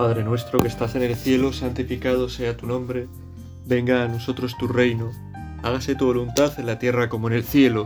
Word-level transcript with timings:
Padre 0.00 0.24
nuestro 0.24 0.60
que 0.60 0.68
estás 0.68 0.94
en 0.94 1.02
el 1.02 1.14
cielo, 1.14 1.52
santificado 1.52 2.30
sea 2.30 2.56
tu 2.56 2.66
nombre, 2.66 3.06
venga 3.66 4.02
a 4.02 4.08
nosotros 4.08 4.56
tu 4.56 4.66
reino, 4.66 5.12
hágase 5.62 5.94
tu 5.94 6.06
voluntad 6.06 6.58
en 6.58 6.64
la 6.64 6.78
tierra 6.78 7.10
como 7.10 7.28
en 7.28 7.34
el 7.34 7.44
cielo. 7.44 7.84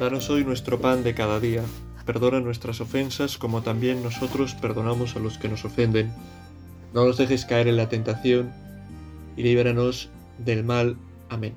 Danos 0.00 0.28
hoy 0.30 0.44
nuestro 0.44 0.80
pan 0.80 1.04
de 1.04 1.14
cada 1.14 1.38
día, 1.38 1.62
perdona 2.04 2.40
nuestras 2.40 2.80
ofensas 2.80 3.38
como 3.38 3.62
también 3.62 4.02
nosotros 4.02 4.54
perdonamos 4.54 5.14
a 5.14 5.20
los 5.20 5.38
que 5.38 5.48
nos 5.48 5.64
ofenden. 5.64 6.12
No 6.92 7.04
nos 7.04 7.18
dejes 7.18 7.44
caer 7.44 7.68
en 7.68 7.76
la 7.76 7.88
tentación 7.88 8.50
y 9.36 9.44
líbranos 9.44 10.10
del 10.38 10.64
mal. 10.64 10.96
Amén. 11.28 11.54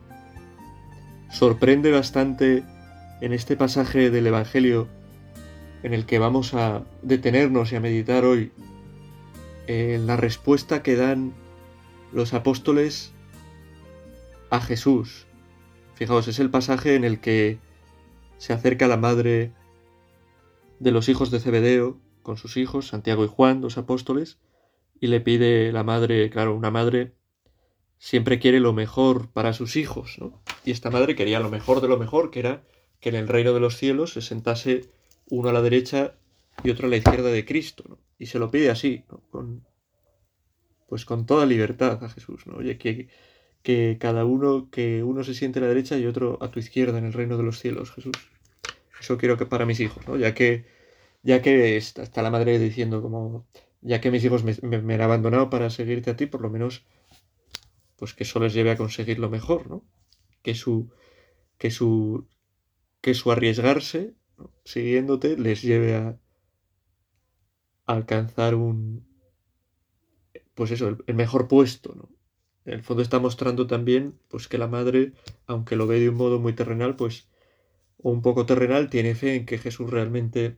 Sorprende 1.32 1.92
bastante 1.92 2.64
en 3.20 3.34
este 3.34 3.58
pasaje 3.58 4.12
del 4.12 4.28
Evangelio 4.28 4.88
en 5.82 5.96
el 5.96 6.06
que 6.06 6.20
vamos 6.20 6.54
a 6.54 6.84
detenernos 7.02 7.72
y 7.72 7.78
a 7.78 7.80
meditar 7.80 8.26
hoy 8.26 8.52
la 9.68 10.16
respuesta 10.16 10.82
que 10.82 10.96
dan 10.96 11.34
los 12.14 12.34
apóstoles 12.34 13.14
a 14.50 14.62
Jesús. 14.62 15.28
Fijaos, 15.94 16.28
es 16.28 16.40
el 16.40 16.50
pasaje 16.50 16.96
en 16.96 17.04
el 17.04 17.20
que 17.20 17.60
se 18.38 18.54
acerca 18.54 18.88
la 18.88 18.98
madre 18.98 19.52
de 20.80 20.92
los 20.92 21.10
hijos 21.10 21.32
de 21.32 21.40
Zebedeo 21.40 21.98
con 22.22 22.38
sus 22.38 22.58
hijos, 22.58 22.88
Santiago 22.88 23.26
y 23.26 23.28
Juan, 23.28 23.62
dos 23.62 23.78
apóstoles, 23.78 24.38
y 25.00 25.08
le 25.08 25.22
pide 25.22 25.72
la 25.72 25.84
madre, 25.84 26.30
claro, 26.30 26.56
una 26.56 26.72
madre 26.72 27.14
siempre 28.00 28.40
quiere 28.40 28.60
lo 28.60 28.74
mejor 28.74 29.32
para 29.32 29.54
sus 29.54 29.76
hijos, 29.76 30.18
¿no? 30.20 30.42
Y 30.64 30.72
esta 30.72 30.92
madre 30.92 31.16
quería 31.16 31.40
lo 31.40 31.50
mejor 31.50 31.82
de 31.82 31.88
lo 31.88 31.98
mejor, 31.98 32.30
que 32.30 32.40
era 32.40 32.64
que 33.00 33.10
en 33.10 33.16
el 33.16 33.28
reino 33.28 33.54
de 33.54 33.60
los 33.60 33.78
cielos 33.78 34.14
se 34.14 34.22
sentase 34.22 34.90
uno 35.30 35.50
a 35.50 35.54
la 35.54 35.62
derecha 35.62 36.16
y 36.64 36.70
otro 36.70 36.88
a 36.88 36.90
la 36.90 36.98
izquierda 36.98 37.30
de 37.30 37.46
Cristo, 37.46 37.84
¿no? 37.88 37.98
Y 38.20 38.26
se 38.28 38.40
lo 38.40 38.50
pide 38.50 38.70
así, 38.70 39.04
con, 39.30 39.66
pues 40.88 41.06
con 41.06 41.26
toda 41.26 41.46
libertad 41.46 42.04
a 42.04 42.10
Jesús, 42.10 42.48
¿no? 42.48 42.58
Oye, 42.58 42.78
que, 42.78 43.10
que 43.62 43.98
cada 44.00 44.26
uno, 44.26 44.70
que 44.72 45.04
uno 45.04 45.24
se 45.24 45.34
siente 45.34 45.60
a 45.60 45.64
la 45.64 45.68
derecha 45.68 45.98
y 45.98 46.06
otro 46.06 46.38
a 46.42 46.50
tu 46.50 46.60
izquierda 46.60 46.98
en 46.98 47.06
el 47.06 47.14
reino 47.14 47.38
de 47.38 47.44
los 47.44 47.60
cielos, 47.60 47.92
Jesús. 47.92 48.16
Eso 49.00 49.18
quiero 49.18 49.38
que 49.38 49.46
para 49.46 49.66
mis 49.66 49.80
hijos, 49.80 50.08
¿no? 50.08 50.18
Ya 50.18 50.34
que, 50.34 50.66
ya 51.22 51.42
que 51.42 51.78
está, 51.78 52.22
la 52.22 52.32
madre 52.32 52.58
diciendo 52.60 53.02
como, 53.02 53.46
ya 53.82 54.02
que 54.02 54.12
mis 54.12 54.24
hijos 54.24 54.44
me, 54.44 54.56
me, 54.82 54.94
han 54.96 55.02
abandonado 55.02 55.50
para 55.50 55.70
seguirte 55.70 56.10
a 56.10 56.16
ti, 56.16 56.26
por 56.26 56.42
lo 56.42 56.50
menos, 56.50 56.86
pues 57.98 58.14
que 58.14 58.24
eso 58.24 58.40
les 58.40 58.54
lleve 58.54 58.72
a 58.72 58.78
conseguir 58.78 59.20
lo 59.20 59.30
mejor, 59.30 59.70
¿no? 59.70 59.84
Que 60.42 60.56
su, 60.56 60.90
que 61.58 61.70
su, 61.72 62.28
que 63.02 63.14
su 63.14 63.32
arriesgarse, 63.32 64.16
siguiéndote, 64.64 65.38
les 65.38 65.62
lleve 65.62 65.96
a, 65.96 66.18
alcanzar 67.88 68.54
un, 68.54 69.08
pues 70.54 70.72
eso, 70.72 70.98
el, 71.06 71.16
mejor 71.16 71.48
puesto, 71.48 71.96
¿no? 71.96 72.10
En 72.66 72.74
el 72.74 72.84
fondo 72.84 73.02
está 73.02 73.20
mostrando 73.20 73.66
también, 73.66 74.20
pues 74.28 74.48
que 74.48 74.58
la 74.58 74.68
madre, 74.68 75.14
aunque 75.46 75.78
lo 75.78 75.88
ve 75.88 76.00
de 76.02 76.10
un 76.10 76.16
modo 76.16 76.40
muy 76.40 76.54
terrenal, 76.54 76.98
pues, 76.98 77.30
o 77.98 78.12
un 78.12 78.22
poco 78.22 78.46
terrenal, 78.46 78.90
tiene 78.90 79.16
fe 79.16 79.36
en 79.36 79.46
que 79.46 79.58
Jesús 79.58 79.90
realmente, 79.90 80.58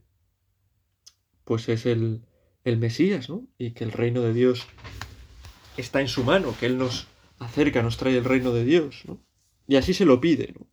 pues 1.45 1.69
es 1.69 1.85
el, 1.85 2.23
el 2.63 2.77
Mesías, 2.77 3.29
¿no? 3.29 3.47
Y 3.59 3.71
que 3.71 3.83
el 3.83 3.91
reino 3.91 4.21
de 4.21 4.33
Dios 4.33 4.67
está 5.77 6.01
en 6.01 6.07
su 6.07 6.23
mano, 6.23 6.55
que 6.59 6.65
Él 6.65 6.77
nos 6.79 7.07
acerca, 7.37 7.83
nos 7.83 7.97
trae 7.97 8.17
el 8.17 8.25
reino 8.25 8.51
de 8.51 8.65
Dios, 8.65 9.03
¿no? 9.05 9.21
Y 9.67 9.75
así 9.75 9.93
se 9.93 10.05
lo 10.05 10.19
pide, 10.19 10.53
¿no? 10.57 10.65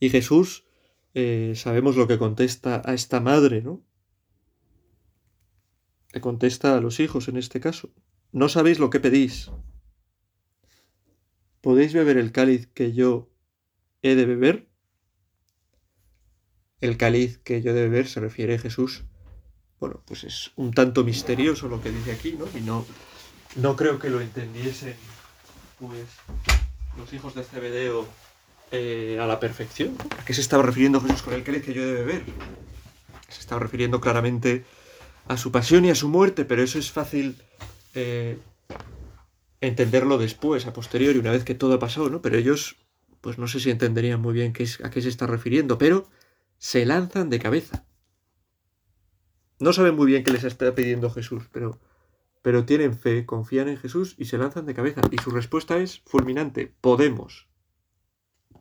Y 0.00 0.10
Jesús, 0.10 0.64
eh, 1.14 1.52
sabemos 1.54 1.96
lo 1.96 2.08
que 2.08 2.18
contesta 2.18 2.82
a 2.84 2.94
esta 2.94 3.20
madre, 3.20 3.62
¿no? 3.62 3.80
Le 6.14 6.20
contesta 6.20 6.76
a 6.76 6.80
los 6.80 7.00
hijos 7.00 7.26
en 7.26 7.36
este 7.36 7.58
caso. 7.58 7.90
No 8.30 8.48
sabéis 8.48 8.78
lo 8.78 8.88
que 8.88 9.00
pedís. 9.00 9.50
¿Podéis 11.60 11.92
beber 11.92 12.18
el 12.18 12.30
cáliz 12.30 12.68
que 12.72 12.92
yo 12.92 13.32
he 14.00 14.14
de 14.14 14.24
beber? 14.24 14.68
El 16.80 16.96
cáliz 16.96 17.38
que 17.38 17.62
yo 17.62 17.72
he 17.72 17.74
de 17.74 17.82
beber 17.82 18.06
se 18.06 18.20
refiere 18.20 18.54
a 18.54 18.58
Jesús. 18.60 19.02
Bueno, 19.80 20.04
pues 20.06 20.22
es 20.22 20.52
un 20.54 20.72
tanto 20.72 21.02
misterioso 21.02 21.66
lo 21.66 21.82
que 21.82 21.90
dice 21.90 22.12
aquí, 22.12 22.36
¿no? 22.38 22.46
Y 22.56 22.60
no, 22.60 22.86
no 23.56 23.74
creo 23.74 23.98
que 23.98 24.08
lo 24.08 24.20
entendiesen, 24.20 24.94
pues, 25.80 26.06
los 26.96 27.12
hijos 27.12 27.34
de 27.34 27.42
Zebedeo 27.42 28.06
eh, 28.70 29.18
a 29.20 29.26
la 29.26 29.40
perfección. 29.40 29.96
¿A 30.16 30.24
qué 30.24 30.32
se 30.32 30.42
estaba 30.42 30.62
refiriendo 30.62 31.00
Jesús 31.00 31.22
con 31.22 31.34
el 31.34 31.42
cáliz 31.42 31.64
que 31.64 31.74
yo 31.74 31.82
he 31.82 31.86
de 31.86 31.92
beber? 31.94 32.22
Se 33.28 33.40
estaba 33.40 33.60
refiriendo 33.60 34.00
claramente 34.00 34.64
a 35.26 35.36
su 35.36 35.50
pasión 35.50 35.84
y 35.84 35.90
a 35.90 35.94
su 35.94 36.08
muerte, 36.08 36.44
pero 36.44 36.62
eso 36.62 36.78
es 36.78 36.90
fácil 36.90 37.36
eh, 37.94 38.38
entenderlo 39.60 40.18
después, 40.18 40.66
a 40.66 40.72
posteriori, 40.72 41.18
una 41.18 41.30
vez 41.30 41.44
que 41.44 41.54
todo 41.54 41.74
ha 41.74 41.78
pasado, 41.78 42.10
¿no? 42.10 42.20
Pero 42.20 42.36
ellos, 42.36 42.76
pues 43.20 43.38
no 43.38 43.48
sé 43.48 43.60
si 43.60 43.70
entenderían 43.70 44.20
muy 44.20 44.34
bien 44.34 44.52
qué 44.52 44.68
a 44.82 44.90
qué 44.90 45.00
se 45.00 45.08
está 45.08 45.26
refiriendo, 45.26 45.78
pero 45.78 46.08
se 46.58 46.84
lanzan 46.84 47.30
de 47.30 47.38
cabeza. 47.38 47.84
No 49.58 49.72
saben 49.72 49.94
muy 49.94 50.06
bien 50.06 50.24
qué 50.24 50.32
les 50.32 50.44
está 50.44 50.74
pidiendo 50.74 51.10
Jesús, 51.10 51.44
pero, 51.52 51.80
pero 52.42 52.64
tienen 52.66 52.98
fe, 52.98 53.24
confían 53.24 53.68
en 53.68 53.78
Jesús 53.78 54.14
y 54.18 54.26
se 54.26 54.38
lanzan 54.38 54.66
de 54.66 54.74
cabeza. 54.74 55.00
Y 55.10 55.18
su 55.18 55.30
respuesta 55.30 55.78
es 55.78 56.02
fulminante, 56.06 56.74
podemos. 56.80 57.48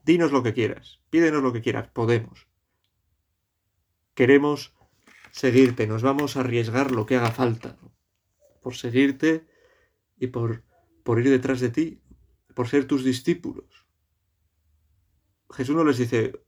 Dinos 0.06 0.32
lo 0.32 0.44
que 0.44 0.54
quieras, 0.54 1.00
pídenos 1.10 1.44
lo 1.44 1.52
que 1.52 1.62
quieras, 1.62 1.90
podemos. 1.90 2.48
Queremos 4.14 4.74
seguirte, 5.34 5.88
nos 5.88 6.04
vamos 6.04 6.38
a 6.38 6.42
arriesgar 6.42 6.92
lo 6.92 7.08
que 7.08 7.16
haga 7.18 7.32
falta, 7.32 7.76
por 8.62 8.76
seguirte 8.76 9.48
y 10.16 10.28
por, 10.28 10.64
por 11.04 11.20
ir 11.20 11.30
detrás 11.30 11.60
de 11.60 11.70
ti, 11.70 12.02
por 12.54 12.68
ser 12.68 12.86
tus 12.86 13.04
discípulos. 13.04 13.88
Jesús 15.50 15.76
no 15.76 15.84
les 15.84 15.98
dice, 15.98 16.40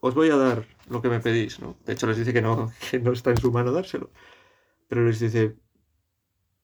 os 0.00 0.14
voy 0.14 0.30
a 0.30 0.36
dar 0.36 0.66
lo 0.90 1.00
que 1.00 1.08
me 1.08 1.20
pedís, 1.20 1.60
¿no? 1.60 1.78
De 1.86 1.92
hecho 1.92 2.08
les 2.08 2.18
dice 2.18 2.32
que 2.32 2.42
no, 2.42 2.72
que 2.90 2.98
no 2.98 3.12
está 3.12 3.30
en 3.30 3.36
su 3.36 3.52
mano 3.52 3.70
dárselo. 3.70 4.10
Pero 4.88 5.06
les 5.06 5.20
dice, 5.20 5.56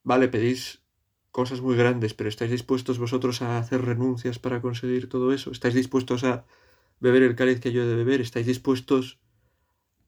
vale, 0.03 0.27
pedís 0.27 0.83
cosas 1.31 1.61
muy 1.61 1.77
grandes, 1.77 2.12
pero 2.12 2.28
¿estáis 2.28 2.50
dispuestos 2.50 2.99
vosotros 2.99 3.41
a 3.41 3.56
hacer 3.56 3.83
renuncias 3.83 4.41
para 4.41 4.61
conseguir 4.61 5.09
todo 5.09 5.33
eso? 5.33 5.53
¿Estáis 5.53 5.75
dispuestos 5.75 6.25
a 6.25 6.44
beber 6.99 7.22
el 7.22 7.37
cáliz 7.37 7.61
que 7.61 7.71
yo 7.71 7.84
he 7.84 7.87
de 7.87 7.94
beber? 7.94 8.21
¿Estáis 8.21 8.47
dispuestos 8.47 9.21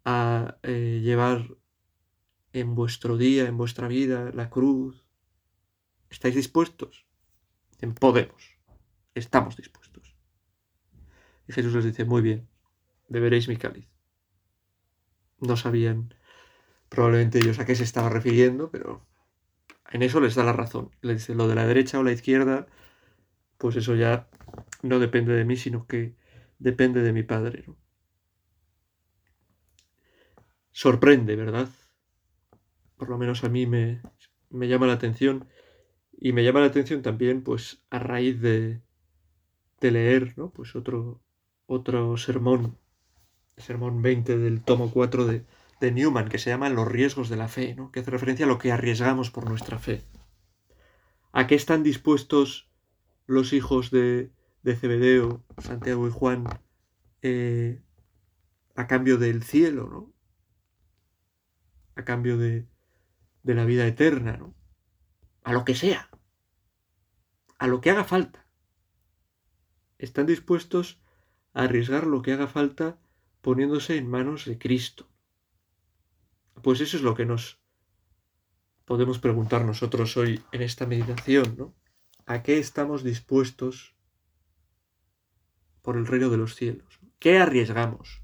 a 0.04 0.58
eh, 0.64 1.00
llevar 1.02 1.59
en 2.52 2.74
vuestro 2.74 3.16
día, 3.16 3.46
en 3.46 3.56
vuestra 3.56 3.88
vida, 3.88 4.30
la 4.32 4.50
cruz. 4.50 5.04
¿Estáis 6.10 6.34
dispuestos? 6.34 7.06
En 7.80 7.94
podemos. 7.94 8.58
Estamos 9.14 9.56
dispuestos. 9.56 10.16
Y 11.48 11.52
Jesús 11.52 11.74
les 11.74 11.84
dice, 11.84 12.04
muy 12.04 12.22
bien, 12.22 12.48
beberéis 13.08 13.48
mi 13.48 13.56
cáliz. 13.56 13.88
No 15.40 15.56
sabían 15.56 16.14
probablemente 16.88 17.38
ellos 17.38 17.58
a 17.58 17.64
qué 17.64 17.74
se 17.74 17.84
estaba 17.84 18.08
refiriendo, 18.08 18.70
pero 18.70 19.06
en 19.90 20.02
eso 20.02 20.20
les 20.20 20.34
da 20.34 20.44
la 20.44 20.52
razón. 20.52 20.90
Le 21.00 21.14
dice, 21.14 21.34
lo 21.34 21.48
de 21.48 21.54
la 21.54 21.66
derecha 21.66 21.98
o 21.98 22.02
la 22.02 22.12
izquierda, 22.12 22.66
pues 23.58 23.76
eso 23.76 23.94
ya 23.94 24.28
no 24.82 24.98
depende 24.98 25.34
de 25.34 25.44
mí, 25.44 25.56
sino 25.56 25.86
que 25.86 26.14
depende 26.58 27.02
de 27.02 27.12
mi 27.12 27.22
Padre. 27.22 27.64
Sorprende, 30.72 31.36
¿verdad? 31.36 31.68
Por 33.00 33.08
lo 33.08 33.16
menos 33.16 33.44
a 33.44 33.48
mí 33.48 33.64
me, 33.66 34.02
llama 34.50 34.86
la 34.86 34.92
atención. 34.92 35.48
Y 36.12 36.34
me 36.34 36.44
llama 36.44 36.60
la 36.60 36.66
atención 36.66 37.00
también, 37.00 37.42
pues, 37.42 37.82
a 37.88 37.98
raíz 37.98 38.42
de, 38.42 38.82
de 39.80 39.90
leer, 39.90 40.36
¿no? 40.36 40.50
Pues 40.50 40.76
otro, 40.76 41.22
otro 41.64 42.18
sermón, 42.18 42.76
sermón 43.56 44.02
20 44.02 44.36
del 44.36 44.62
tomo 44.62 44.90
4 44.90 45.24
de, 45.24 45.46
de 45.80 45.92
Newman, 45.92 46.28
que 46.28 46.36
se 46.36 46.50
llama 46.50 46.68
Los 46.68 46.86
riesgos 46.86 47.30
de 47.30 47.38
la 47.38 47.48
fe, 47.48 47.74
¿no? 47.74 47.90
Que 47.90 48.00
hace 48.00 48.10
referencia 48.10 48.44
a 48.44 48.48
lo 48.48 48.58
que 48.58 48.70
arriesgamos 48.70 49.30
por 49.30 49.48
nuestra 49.48 49.78
fe. 49.78 50.02
¿A 51.32 51.46
qué 51.46 51.54
están 51.54 51.82
dispuestos 51.82 52.68
los 53.26 53.54
hijos 53.54 53.90
de, 53.90 54.30
de 54.62 54.76
Zebedeo, 54.76 55.42
Santiago 55.56 56.06
y 56.06 56.10
Juan, 56.10 56.44
eh, 57.22 57.80
a 58.76 58.86
cambio 58.86 59.16
del 59.16 59.42
cielo, 59.42 59.88
¿no? 59.88 60.12
A 61.94 62.04
cambio 62.04 62.36
de, 62.36 62.66
de 63.42 63.54
la 63.54 63.64
vida 63.64 63.86
eterna, 63.86 64.36
¿no? 64.36 64.54
A 65.42 65.52
lo 65.52 65.64
que 65.64 65.74
sea, 65.74 66.10
a 67.58 67.66
lo 67.66 67.80
que 67.80 67.90
haga 67.90 68.04
falta. 68.04 68.46
Están 69.98 70.26
dispuestos 70.26 71.00
a 71.52 71.62
arriesgar 71.62 72.06
lo 72.06 72.22
que 72.22 72.32
haga 72.32 72.46
falta 72.46 72.98
poniéndose 73.40 73.96
en 73.96 74.08
manos 74.08 74.44
de 74.44 74.58
Cristo. 74.58 75.08
Pues 76.62 76.80
eso 76.80 76.96
es 76.96 77.02
lo 77.02 77.14
que 77.14 77.26
nos 77.26 77.60
podemos 78.84 79.18
preguntar 79.18 79.64
nosotros 79.64 80.16
hoy 80.16 80.42
en 80.52 80.62
esta 80.62 80.86
meditación, 80.86 81.56
¿no? 81.56 81.74
¿A 82.26 82.42
qué 82.42 82.58
estamos 82.58 83.02
dispuestos 83.02 83.94
por 85.82 85.96
el 85.96 86.06
reino 86.06 86.28
de 86.28 86.36
los 86.36 86.54
cielos? 86.54 87.00
¿Qué 87.18 87.38
arriesgamos? 87.38 88.22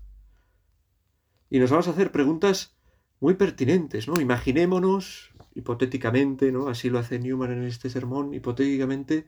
Y 1.49 1.59
nos 1.59 1.71
vamos 1.71 1.89
a 1.89 1.93
hacer 1.93 2.13
preguntas 2.13 2.76
muy 3.21 3.35
pertinentes, 3.35 4.09
¿no? 4.09 4.21
Imaginémonos, 4.21 5.35
hipotéticamente, 5.55 6.53
¿no? 6.53 6.69
Así 6.69 6.91
lo 6.91 6.99
hace 6.99 7.19
Newman 7.19 7.53
en 7.53 7.65
este 7.65 7.91
sermón, 7.91 8.35
hipotéticamente, 8.35 9.27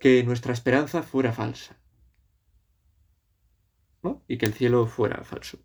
que 0.00 0.22
nuestra 0.24 0.52
esperanza 0.52 1.02
fuera 1.02 1.32
falsa. 1.32 1.82
¿no? 4.02 4.24
Y 4.26 4.38
que 4.38 4.46
el 4.46 4.52
cielo 4.52 4.86
fuera 4.86 5.22
falso. 5.24 5.58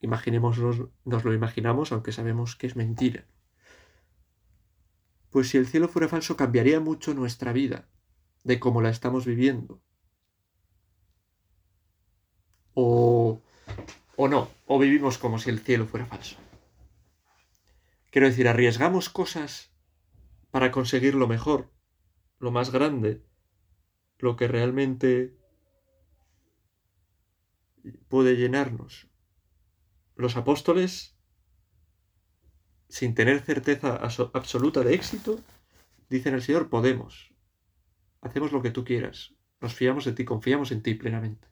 Imaginémonos, 0.00 0.88
nos 1.04 1.24
lo 1.24 1.32
imaginamos, 1.32 1.92
aunque 1.92 2.12
sabemos 2.12 2.56
que 2.56 2.66
es 2.66 2.76
mentira. 2.76 3.26
Pues 5.30 5.48
si 5.48 5.58
el 5.58 5.66
cielo 5.66 5.88
fuera 5.88 6.08
falso, 6.08 6.36
cambiaría 6.36 6.80
mucho 6.80 7.14
nuestra 7.14 7.52
vida, 7.52 7.88
de 8.44 8.60
cómo 8.60 8.82
la 8.82 8.90
estamos 8.90 9.24
viviendo. 9.26 9.80
O, 12.74 13.42
o 14.16 14.28
no, 14.28 14.50
o 14.66 14.78
vivimos 14.78 15.18
como 15.18 15.38
si 15.38 15.50
el 15.50 15.60
cielo 15.60 15.86
fuera 15.86 16.06
falso. 16.06 16.36
Quiero 18.10 18.28
decir, 18.28 18.48
arriesgamos 18.48 19.10
cosas 19.10 19.70
para 20.50 20.70
conseguir 20.70 21.14
lo 21.14 21.28
mejor, 21.28 21.70
lo 22.38 22.50
más 22.50 22.70
grande, 22.70 23.22
lo 24.18 24.36
que 24.36 24.48
realmente 24.48 25.36
puede 28.08 28.36
llenarnos. 28.36 29.08
Los 30.14 30.36
apóstoles, 30.36 31.18
sin 32.88 33.14
tener 33.14 33.40
certeza 33.40 33.96
absoluta 33.96 34.80
de 34.80 34.94
éxito, 34.94 35.38
dicen 36.08 36.34
al 36.34 36.42
Señor, 36.42 36.70
podemos, 36.70 37.34
hacemos 38.22 38.52
lo 38.52 38.62
que 38.62 38.70
tú 38.70 38.84
quieras, 38.84 39.34
nos 39.60 39.74
fiamos 39.74 40.04
de 40.06 40.12
ti, 40.12 40.24
confiamos 40.24 40.72
en 40.72 40.82
ti 40.82 40.94
plenamente. 40.94 41.48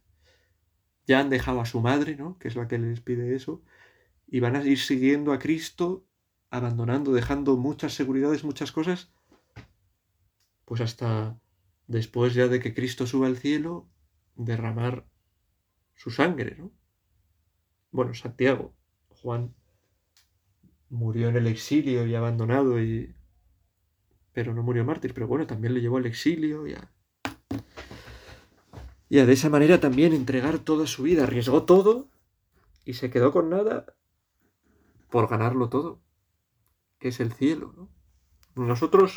Ya 1.07 1.21
han 1.21 1.31
dejado 1.31 1.61
a 1.61 1.67
su 1.67 1.81
madre, 1.81 2.17
¿no? 2.17 2.39
que 2.39 2.49
es 2.49 2.57
la 2.57 2.69
que 2.69 2.79
les 2.79 3.01
pide 3.01 3.35
eso, 3.35 3.63
y 4.27 4.41
van 4.41 4.57
a 4.57 4.65
ir 4.65 4.79
siguiendo 4.79 5.33
a 5.33 5.39
Cristo 5.39 6.07
abandonando, 6.51 7.13
dejando 7.13 7.57
muchas 7.57 7.95
seguridades, 7.95 8.45
muchas 8.45 8.73
cosas, 8.73 9.13
pues 10.65 10.81
hasta 10.81 11.39
después 11.87 12.35
ya 12.35 12.49
de 12.49 12.61
que 12.61 12.75
Cristo 12.75 13.07
suba 13.07 13.27
al 13.27 13.37
cielo, 13.37 13.89
derramar 14.37 15.07
su 15.95 16.11
sangre, 16.11 16.57
¿no? 16.57 16.73
Bueno, 17.91 18.15
Santiago, 18.15 18.75
Juan 19.09 19.55
murió 20.91 21.29
en 21.29 21.37
el 21.37 21.47
exilio 21.47 22.07
y 22.07 22.15
abandonado 22.15 22.81
y 22.83 23.15
pero 24.33 24.53
no 24.53 24.63
murió 24.63 24.85
mártir, 24.85 25.15
pero 25.15 25.29
bueno, 25.29 25.47
también 25.47 25.75
le 25.75 25.81
llevó 25.81 25.97
al 25.97 26.07
exilio 26.07 26.67
y 26.67 26.75
a... 26.75 26.91
y 29.15 29.25
de 29.25 29.33
esa 29.33 29.49
manera 29.49 29.79
también 29.79 30.13
entregar 30.13 30.59
toda 30.59 30.89
su 30.89 31.05
vida, 31.05 31.23
arriesgó 31.23 31.63
todo 31.63 32.09
y 32.85 32.95
se 32.95 33.11
quedó 33.11 33.31
con 33.31 33.49
nada 33.49 33.95
por 35.09 35.29
ganarlo 35.29 35.69
todo 35.69 36.01
que 36.99 37.11
es 37.11 37.21
el 37.21 37.33
cielo. 37.33 37.73
¿no? 37.77 38.67
Nosotros, 38.67 39.15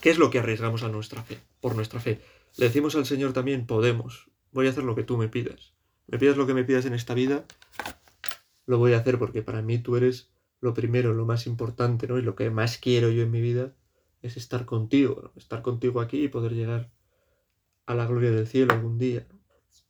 ¿qué 0.00 0.10
es 0.10 0.18
lo 0.18 0.28
que 0.28 0.40
arriesgamos 0.40 0.82
a 0.82 0.88
nuestra 0.88 1.22
fe? 1.22 1.38
Por 1.60 1.76
nuestra 1.76 2.00
fe. 2.00 2.20
Le 2.56 2.66
decimos 2.66 2.96
al 2.96 3.06
Señor 3.06 3.32
también, 3.32 3.64
podemos, 3.64 4.28
voy 4.50 4.66
a 4.66 4.70
hacer 4.70 4.82
lo 4.82 4.96
que 4.96 5.04
tú 5.04 5.18
me 5.18 5.28
pidas. 5.28 5.74
Me 6.08 6.18
pidas 6.18 6.36
lo 6.36 6.44
que 6.44 6.54
me 6.54 6.64
pidas 6.64 6.84
en 6.84 6.94
esta 6.94 7.14
vida, 7.14 7.44
lo 8.66 8.78
voy 8.78 8.94
a 8.94 8.98
hacer 8.98 9.20
porque 9.20 9.42
para 9.42 9.62
mí 9.62 9.78
tú 9.78 9.94
eres 9.94 10.32
lo 10.58 10.74
primero, 10.74 11.14
lo 11.14 11.26
más 11.26 11.46
importante, 11.46 12.08
¿no? 12.08 12.18
Y 12.18 12.22
lo 12.22 12.34
que 12.34 12.50
más 12.50 12.78
quiero 12.78 13.08
yo 13.10 13.22
en 13.22 13.30
mi 13.30 13.40
vida 13.40 13.72
es 14.20 14.36
estar 14.36 14.64
contigo, 14.64 15.30
estar 15.36 15.62
contigo 15.62 16.00
aquí 16.00 16.24
y 16.24 16.28
poder 16.28 16.54
llegar 16.54 16.90
a 17.86 17.94
la 17.94 18.06
gloria 18.06 18.30
del 18.30 18.46
cielo 18.46 18.74
algún 18.74 18.98
día. 18.98 19.26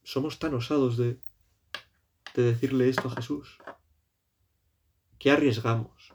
Somos 0.02 0.38
tan 0.38 0.54
osados 0.54 0.96
de, 0.96 1.18
de 2.34 2.42
decirle 2.42 2.88
esto 2.88 3.08
a 3.08 3.14
Jesús. 3.16 3.58
¿Qué 5.18 5.30
arriesgamos? 5.30 6.12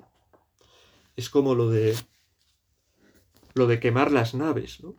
es 1.20 1.30
como 1.30 1.54
lo 1.54 1.70
de 1.70 1.98
lo 3.54 3.68
de 3.68 3.82
quemar 3.82 4.10
las 4.10 4.36
naves, 4.36 4.82
¿no? 4.82 4.96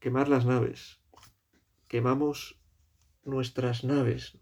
Quemar 0.00 0.26
las 0.28 0.46
naves. 0.46 1.00
Quemamos 1.86 2.58
nuestras 3.22 3.84
naves. 3.84 4.38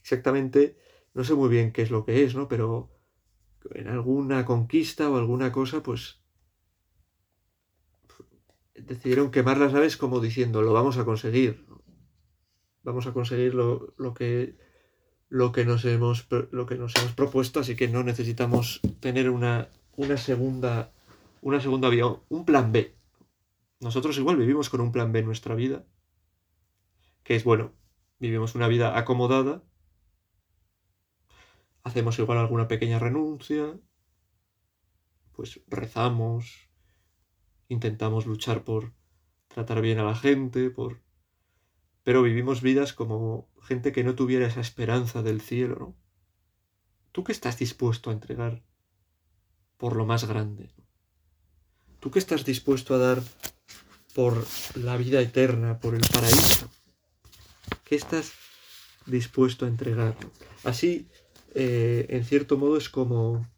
Exactamente, 0.00 0.78
no 1.12 1.22
sé 1.22 1.34
muy 1.34 1.50
bien 1.50 1.70
qué 1.70 1.82
es 1.82 1.90
lo 1.90 2.06
que 2.06 2.24
es, 2.24 2.34
¿no? 2.34 2.48
Pero 2.48 2.96
en 3.74 3.88
alguna 3.88 4.46
conquista 4.46 5.10
o 5.10 5.18
alguna 5.18 5.52
cosa, 5.52 5.82
pues 5.82 6.23
decidieron 8.74 9.30
quemar 9.30 9.58
las 9.58 9.72
naves 9.72 9.96
como 9.96 10.20
diciendo, 10.20 10.62
lo 10.62 10.72
vamos 10.72 10.98
a 10.98 11.04
conseguir. 11.04 11.66
Vamos 12.82 13.06
a 13.06 13.12
conseguir 13.12 13.54
lo, 13.54 13.94
lo 13.96 14.14
que 14.14 14.56
lo 15.28 15.50
que 15.50 15.64
nos 15.64 15.84
hemos, 15.84 16.28
lo 16.52 16.66
que 16.66 16.76
nos 16.76 16.94
hemos 16.96 17.12
propuesto, 17.12 17.58
así 17.58 17.74
que 17.74 17.88
no 17.88 18.04
necesitamos 18.04 18.80
tener 19.00 19.30
una, 19.30 19.68
una 19.96 20.16
segunda 20.16 20.92
una 21.44 21.60
segunda 21.60 21.90
vía, 21.90 22.06
un 22.06 22.44
plan 22.46 22.72
B. 22.72 22.96
Nosotros 23.80 24.16
igual 24.16 24.38
vivimos 24.38 24.70
con 24.70 24.80
un 24.80 24.92
plan 24.92 25.12
B 25.12 25.18
en 25.18 25.26
nuestra 25.26 25.54
vida, 25.54 25.84
que 27.22 27.36
es 27.36 27.44
bueno, 27.44 27.72
vivimos 28.18 28.54
una 28.54 28.66
vida 28.66 28.98
acomodada, 28.98 29.62
hacemos 31.82 32.18
igual 32.18 32.38
alguna 32.38 32.66
pequeña 32.66 32.98
renuncia, 32.98 33.78
pues 35.32 35.60
rezamos, 35.66 36.70
intentamos 37.68 38.26
luchar 38.26 38.64
por 38.64 38.92
tratar 39.48 39.80
bien 39.80 39.98
a 39.98 40.04
la 40.04 40.16
gente, 40.16 40.70
por 40.70 41.02
pero 42.02 42.22
vivimos 42.22 42.60
vidas 42.60 42.92
como 42.92 43.48
gente 43.62 43.92
que 43.92 44.04
no 44.04 44.14
tuviera 44.14 44.46
esa 44.46 44.60
esperanza 44.60 45.22
del 45.22 45.40
cielo, 45.40 45.76
¿no? 45.78 45.96
¿Tú 47.12 47.24
qué 47.24 47.32
estás 47.32 47.58
dispuesto 47.58 48.10
a 48.10 48.12
entregar 48.12 48.62
por 49.78 49.94
lo 49.94 50.04
más 50.04 50.24
grande? 50.24 50.70
¿Tú 52.00 52.10
qué 52.10 52.18
estás 52.18 52.44
dispuesto 52.44 52.94
a 52.94 52.98
dar 52.98 53.22
por 54.14 54.44
la 54.74 54.96
vida 54.96 55.20
eterna, 55.20 55.78
por 55.78 55.94
el 55.94 56.02
paraíso? 56.12 56.68
¿Qué 57.84 57.94
estás 57.94 58.32
dispuesto 59.06 59.64
a 59.64 59.68
entregar? 59.68 60.16
Así, 60.64 61.08
eh, 61.54 62.06
en 62.10 62.24
cierto 62.24 62.58
modo, 62.58 62.76
es 62.76 62.88
como, 62.88 63.48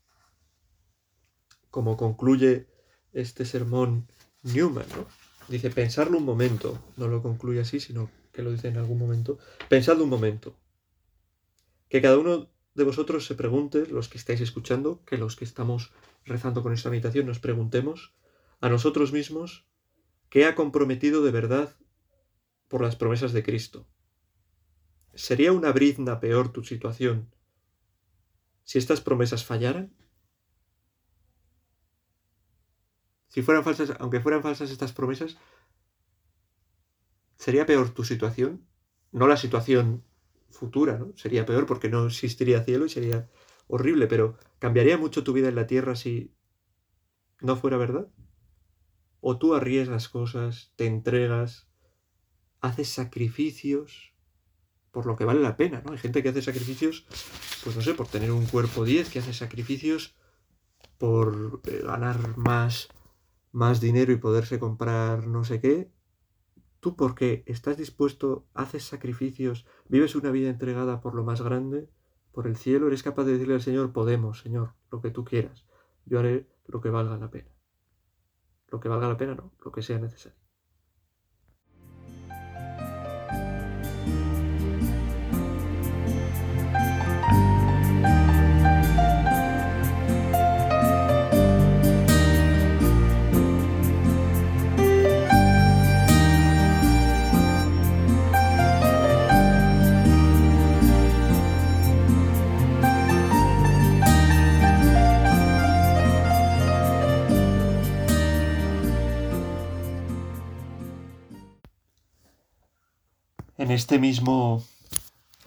como 1.70 1.97
concluye 1.97 2.69
este 3.17 3.45
sermón 3.45 4.07
Newman, 4.43 4.87
¿no? 4.95 5.07
Dice, 5.49 5.71
pensarlo 5.71 6.19
un 6.19 6.25
momento, 6.25 6.79
no 6.97 7.09
lo 7.09 7.23
concluye 7.23 7.61
así, 7.61 7.81
sino 7.81 8.11
que 8.33 8.43
lo 8.43 8.50
dice 8.50 8.69
en 8.69 8.76
algún 8.76 8.99
momento, 8.99 9.38
pensad 9.69 10.00
un 10.00 10.09
momento. 10.09 10.57
Que 11.88 12.02
cada 12.02 12.19
uno 12.19 12.50
de 12.75 12.85
vosotros 12.85 13.26
se 13.26 13.35
pregunte, 13.35 13.87
los 13.87 14.09
que 14.09 14.19
estáis 14.19 14.40
escuchando, 14.40 15.02
que 15.05 15.17
los 15.17 15.37
que 15.37 15.45
estamos 15.45 15.93
rezando 16.25 16.62
con 16.62 16.73
esta 16.73 16.90
meditación 16.90 17.26
nos 17.26 17.38
preguntemos 17.38 18.14
a 18.61 18.69
nosotros 18.69 19.12
mismos 19.12 19.67
qué 20.29 20.45
ha 20.45 20.55
comprometido 20.55 21.25
de 21.25 21.31
verdad 21.31 21.75
por 22.69 22.83
las 22.83 22.97
promesas 22.97 23.33
de 23.33 23.43
Cristo. 23.43 23.87
¿Sería 25.14 25.52
una 25.52 25.73
brizna 25.73 26.21
peor 26.21 26.52
tu 26.52 26.64
situación 26.64 27.33
si 28.64 28.79
estas 28.79 29.00
promesas 29.00 29.45
fallaran? 29.45 29.95
Si 33.37 33.43
fueran 33.43 33.64
falsas, 33.64 33.93
aunque 33.99 34.21
fueran 34.21 34.43
falsas 34.43 34.71
estas 34.71 34.95
promesas, 34.95 35.37
¿Sería 37.37 37.66
peor 37.66 37.90
tu 37.90 38.02
situación? 38.02 38.66
No 39.12 39.28
la 39.28 39.37
situación 39.37 40.02
futura, 40.49 40.97
¿no? 40.97 41.12
Sería 41.16 41.45
peor 41.45 41.66
porque 41.66 41.90
no 41.90 42.07
existiría 42.07 42.64
cielo 42.64 42.87
y 42.87 42.88
sería 42.88 43.28
horrible, 43.69 44.07
pero 44.07 44.38
¿cambiaría 44.59 44.97
mucho 44.97 45.23
tu 45.23 45.35
vida 45.35 45.50
en 45.50 45.55
la 45.55 45.66
tierra 45.66 45.97
si 45.97 46.35
no 47.43 47.57
fuera 47.57 47.76
verdad? 47.76 48.09
¿O 49.21 49.37
tú 49.37 49.55
arriesgas 49.55 50.09
cosas, 50.09 50.73
te 50.76 50.87
entregas, 50.87 51.69
haces 52.62 52.88
sacrificios 52.88 54.14
por 54.93 55.05
lo 55.05 55.14
que 55.14 55.26
vale 55.26 55.40
la 55.40 55.59
pena, 55.59 55.83
¿no? 55.85 55.93
Hay 55.93 55.99
gente 55.99 56.23
que 56.23 56.31
hace 56.31 56.40
sacrificios, 56.40 57.07
pues 57.62 57.76
no 57.76 57.83
sé, 57.83 57.93
por 57.93 58.09
tener 58.09 58.33
un 58.33 58.47
cuerpo 58.47 58.87
10, 58.87 59.11
que 59.11 59.19
hace 59.19 59.35
sacrificios 59.35 60.14
por 60.97 61.61
eh, 61.66 61.83
ganar 61.85 62.38
más, 62.38 62.88
más 63.57 63.81
dinero 63.81 64.13
y 64.13 64.17
poderse 64.17 64.59
comprar 64.59 65.27
no 65.27 65.43
sé 65.43 65.61
qué, 65.61 65.91
Tú 66.87 66.95
porque 66.95 67.43
estás 67.47 67.77
dispuesto, 67.77 68.47
haces 68.55 68.85
sacrificios, 68.85 69.67
vives 69.89 70.15
una 70.15 70.31
vida 70.31 70.51
entregada 70.51 71.01
por 71.01 71.17
lo 71.17 71.25
más 71.25 71.43
grande, 71.43 71.89
por 72.31 72.47
el 72.47 72.57
cielo, 72.57 72.87
eres 72.87 73.03
capaz 73.03 73.25
de 73.25 73.33
decirle 73.33 73.55
al 73.55 73.61
Señor, 73.61 73.93
podemos, 73.93 74.39
Señor, 74.39 74.75
lo 74.93 75.01
que 75.01 75.11
tú 75.11 75.25
quieras. 75.25 75.67
Yo 76.05 76.21
haré 76.21 76.47
lo 76.67 76.81
que 76.81 76.91
valga 76.91 77.17
la 77.17 77.29
pena. 77.29 77.51
Lo 78.69 78.79
que 78.79 78.89
valga 78.89 79.09
la 79.09 79.17
pena 79.17 79.35
no, 79.35 79.53
lo 79.65 79.73
que 79.73 79.83
sea 79.83 79.99
necesario. 79.99 80.46
En 113.66 113.73
este 113.73 113.99
mismo, 113.99 114.62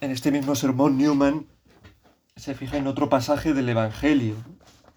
en 0.02 0.10
este 0.10 0.30
mismo 0.30 0.54
sermón, 0.54 0.98
Newman 0.98 1.46
se 2.36 2.54
fija 2.54 2.76
en 2.76 2.86
otro 2.86 3.08
pasaje 3.08 3.54
del 3.54 3.70
Evangelio 3.70 4.36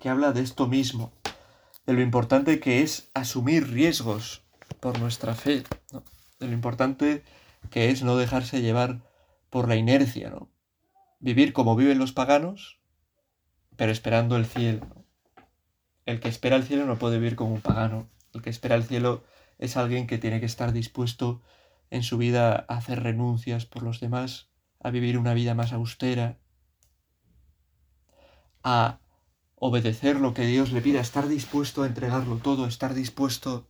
que 0.01 0.09
habla 0.09 0.33
de 0.33 0.41
esto 0.41 0.67
mismo, 0.67 1.13
de 1.85 1.93
lo 1.93 2.01
importante 2.01 2.59
que 2.59 2.81
es 2.81 3.11
asumir 3.13 3.71
riesgos 3.71 4.43
por 4.81 4.99
nuestra 4.99 5.35
fe, 5.35 5.63
de 6.41 6.47
lo 6.47 6.51
importante 6.51 7.23
que 7.69 7.91
es 7.91 8.03
no 8.03 8.17
dejarse 8.17 8.61
llevar 8.61 8.99
por 9.49 9.69
la 9.69 9.77
inercia, 9.77 10.29
¿no? 10.29 10.51
Vivir 11.21 11.53
como 11.53 11.77
viven 11.77 11.99
los 11.99 12.11
paganos, 12.11 12.81
pero 13.77 13.93
esperando 13.93 14.35
el 14.35 14.45
cielo. 14.45 14.85
El 16.05 16.19
que 16.19 16.27
espera 16.27 16.57
el 16.57 16.63
cielo 16.63 16.85
no 16.85 16.99
puede 16.99 17.19
vivir 17.19 17.37
como 17.37 17.53
un 17.53 17.61
pagano. 17.61 18.09
El 18.33 18.41
que 18.41 18.49
espera 18.49 18.75
el 18.75 18.83
cielo 18.83 19.23
es 19.59 19.77
alguien 19.77 20.07
que 20.07 20.17
tiene 20.17 20.41
que 20.41 20.45
estar 20.45 20.73
dispuesto 20.73 21.41
en 21.93 22.01
su 22.01 22.17
vida 22.17 22.65
a 22.67 22.77
hacer 22.77 23.03
renuncias 23.03 23.67
por 23.67 23.83
los 23.83 24.00
demás, 24.00 24.50
a 24.79 24.89
vivir 24.89 25.15
una 25.19 25.35
vida 25.35 25.53
más 25.53 25.73
austera, 25.73 26.39
a 28.63 29.00
obedecer 29.53 30.19
lo 30.19 30.33
que 30.33 30.47
Dios 30.47 30.71
le 30.71 30.81
pida, 30.81 31.00
estar 31.00 31.27
dispuesto 31.27 31.83
a 31.83 31.85
entregarlo 31.88 32.38
todo, 32.38 32.65
estar 32.65 32.95
dispuesto 32.95 33.69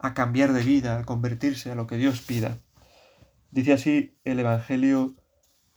a 0.00 0.12
cambiar 0.12 0.52
de 0.52 0.64
vida, 0.64 0.98
a 0.98 1.04
convertirse 1.04 1.70
a 1.70 1.76
lo 1.76 1.86
que 1.86 1.98
Dios 1.98 2.20
pida. 2.20 2.58
Dice 3.52 3.74
así 3.74 4.18
el 4.24 4.40
Evangelio 4.40 5.14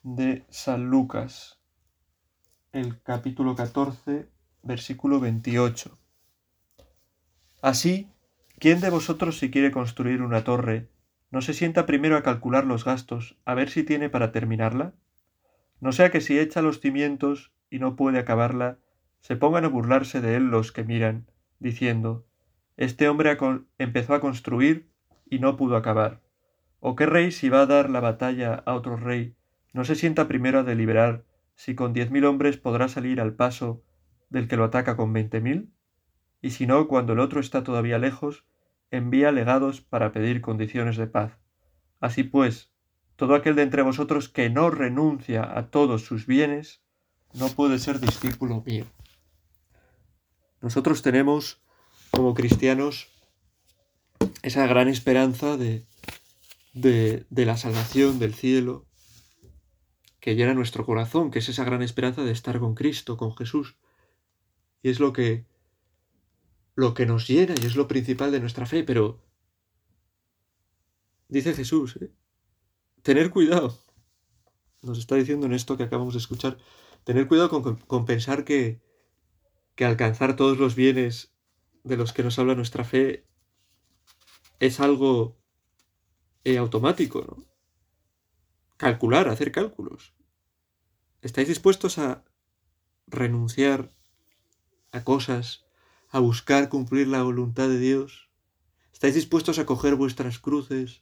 de 0.01 0.48
San 0.50 0.90
Lucas, 0.90 1.60
el 2.72 3.00
capítulo 3.04 3.56
14, 3.56 4.28
versículo 4.63 5.20
28. 5.20 5.96
Así, 7.62 8.12
¿quién 8.58 8.82
de 8.82 8.90
vosotros 8.90 9.38
si 9.38 9.51
quiere 9.51 9.70
construir 9.70 10.24
una 10.24 10.44
torre, 10.44 10.91
no 11.32 11.42
se 11.42 11.54
sienta 11.54 11.86
primero 11.86 12.18
a 12.18 12.24
calcular 12.24 12.66
los 12.66 12.84
gastos, 12.86 13.38
a 13.46 13.54
ver 13.54 13.70
si 13.70 13.84
tiene 13.84 14.10
para 14.10 14.32
terminarla? 14.32 14.94
No 15.80 15.94
sea 15.94 16.12
que 16.12 16.22
si 16.22 16.38
echa 16.38 16.62
los 16.62 16.80
cimientos 16.82 17.54
y 17.70 17.80
no 17.80 17.96
puede 17.96 18.20
acabarla, 18.20 18.78
se 19.22 19.38
pongan 19.38 19.66
a 19.66 19.70
burlarse 19.70 20.20
de 20.20 20.36
él 20.36 20.48
los 20.48 20.72
que 20.72 20.84
miran, 20.84 21.28
diciendo, 21.60 22.26
Este 22.76 23.08
hombre 23.08 23.38
empezó 23.78 24.14
a 24.14 24.20
construir 24.20 24.90
y 25.30 25.40
no 25.40 25.56
pudo 25.56 25.78
acabar. 25.78 26.22
¿O 26.80 26.96
qué 26.96 27.06
rey 27.06 27.32
si 27.32 27.50
va 27.50 27.62
a 27.62 27.66
dar 27.66 27.90
la 27.90 28.02
batalla 28.02 28.64
a 28.66 28.74
otro 28.74 28.98
rey, 28.98 29.36
no 29.72 29.86
se 29.86 29.96
sienta 29.96 30.28
primero 30.28 30.60
a 30.60 30.64
deliberar 30.64 31.24
si 31.56 31.76
con 31.76 31.94
diez 31.94 32.12
mil 32.12 32.26
hombres 32.26 32.58
podrá 32.58 32.88
salir 32.90 33.22
al 33.22 33.36
paso 33.36 33.84
del 34.30 34.48
que 34.48 34.58
lo 34.58 34.66
ataca 34.66 34.98
con 34.98 35.14
veinte 35.14 35.40
mil? 35.40 35.72
Y 36.42 36.50
si 36.50 36.66
no, 36.66 36.88
cuando 36.88 37.14
el 37.14 37.20
otro 37.20 37.40
está 37.40 37.64
todavía 37.64 38.00
lejos, 38.00 38.46
envía 38.92 39.32
legados 39.32 39.82
para 39.82 40.12
pedir 40.12 40.42
condiciones 40.42 40.98
de 40.98 41.08
paz. 41.08 41.38
Así 42.00 42.24
pues, 42.24 42.72
todo 43.16 43.36
aquel 43.36 43.56
de 43.56 43.64
entre 43.64 43.82
vosotros 43.82 44.30
que 44.30 44.50
no 44.50 44.70
renuncia 44.70 45.58
a 45.58 45.70
todos 45.70 46.04
sus 46.04 46.28
bienes, 46.28 46.82
no 47.34 47.48
puede 47.50 47.80
ser 47.80 48.00
discípulo 48.00 48.64
mío. 48.66 48.86
Nosotros 50.62 51.02
tenemos, 51.02 51.62
como 52.12 52.34
cristianos, 52.34 53.10
esa 54.44 54.68
gran 54.68 54.88
esperanza 54.88 55.58
de, 55.58 55.86
de, 56.74 57.46
la 57.46 57.58
salvación 57.58 58.20
del 58.20 58.34
cielo, 58.34 58.86
que 60.20 60.36
llena 60.36 60.54
nuestro 60.54 60.86
corazón, 60.86 61.32
que 61.32 61.40
es 61.40 61.50
esa 61.50 61.64
gran 61.64 61.82
esperanza 61.82 62.24
de 62.24 62.32
estar 62.32 62.60
con 62.60 62.76
Cristo, 62.76 63.18
con 63.18 63.36
Jesús. 63.36 63.78
Y 64.84 64.90
es 64.90 65.00
lo 65.00 65.14
que 65.14 65.46
lo 66.75 66.94
que 66.94 67.06
nos 67.06 67.28
llena 67.28 67.56
y 67.62 67.66
es 67.66 67.75
lo 67.75 67.88
principal 67.88 68.32
de 68.32 68.40
nuestra 68.40 68.66
fe, 68.66 68.84
pero 68.84 69.22
dice 71.28 71.54
Jesús, 71.54 71.98
¿eh? 72.01 72.12
tener 73.01 73.30
cuidado. 73.30 73.78
Nos 74.82 74.98
está 74.98 75.16
diciendo 75.16 75.46
en 75.46 75.54
esto 75.54 75.78
que 75.78 75.84
acabamos 75.84 76.13
de 76.13 76.20
escuchar, 76.20 76.58
tener 77.04 77.28
cuidado 77.28 77.50
con, 77.62 78.06
pensar 78.06 78.44
que, 78.44 78.82
que 79.75 79.86
alcanzar 79.86 80.36
todos 80.36 80.58
los 80.58 80.75
bienes 80.75 81.34
de 81.84 81.98
los 81.98 82.13
que 82.13 82.24
nos 82.24 82.40
habla 82.40 82.56
nuestra 82.56 82.84
fe 82.84 83.28
es 84.60 84.80
algo 84.80 85.40
eh, 86.44 86.58
automático, 86.58 87.25
¿no? 87.28 87.51
calcular, 88.78 89.30
hacer 89.30 89.51
cálculos. 89.51 90.16
¿Estáis 91.22 91.48
dispuestos 91.48 92.00
a 92.00 92.24
renunciar 93.06 93.94
a 94.92 95.04
cosas, 95.04 95.66
a 96.12 96.20
buscar 96.20 96.70
cumplir 96.70 97.08
la 97.08 97.24
voluntad 97.24 97.70
de 97.70 97.80
Dios? 97.80 98.30
¿Estáis 98.94 99.15
dispuestos 99.15 99.58
a 99.58 99.65
coger 99.65 99.96
vuestras 99.96 100.38
cruces, 100.38 101.01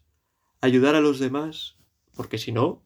a 0.61 0.67
ayudar 0.67 0.95
a 0.95 1.01
los 1.01 1.19
demás? 1.19 1.77
Porque 2.15 2.37
si 2.37 2.51
no, 2.51 2.85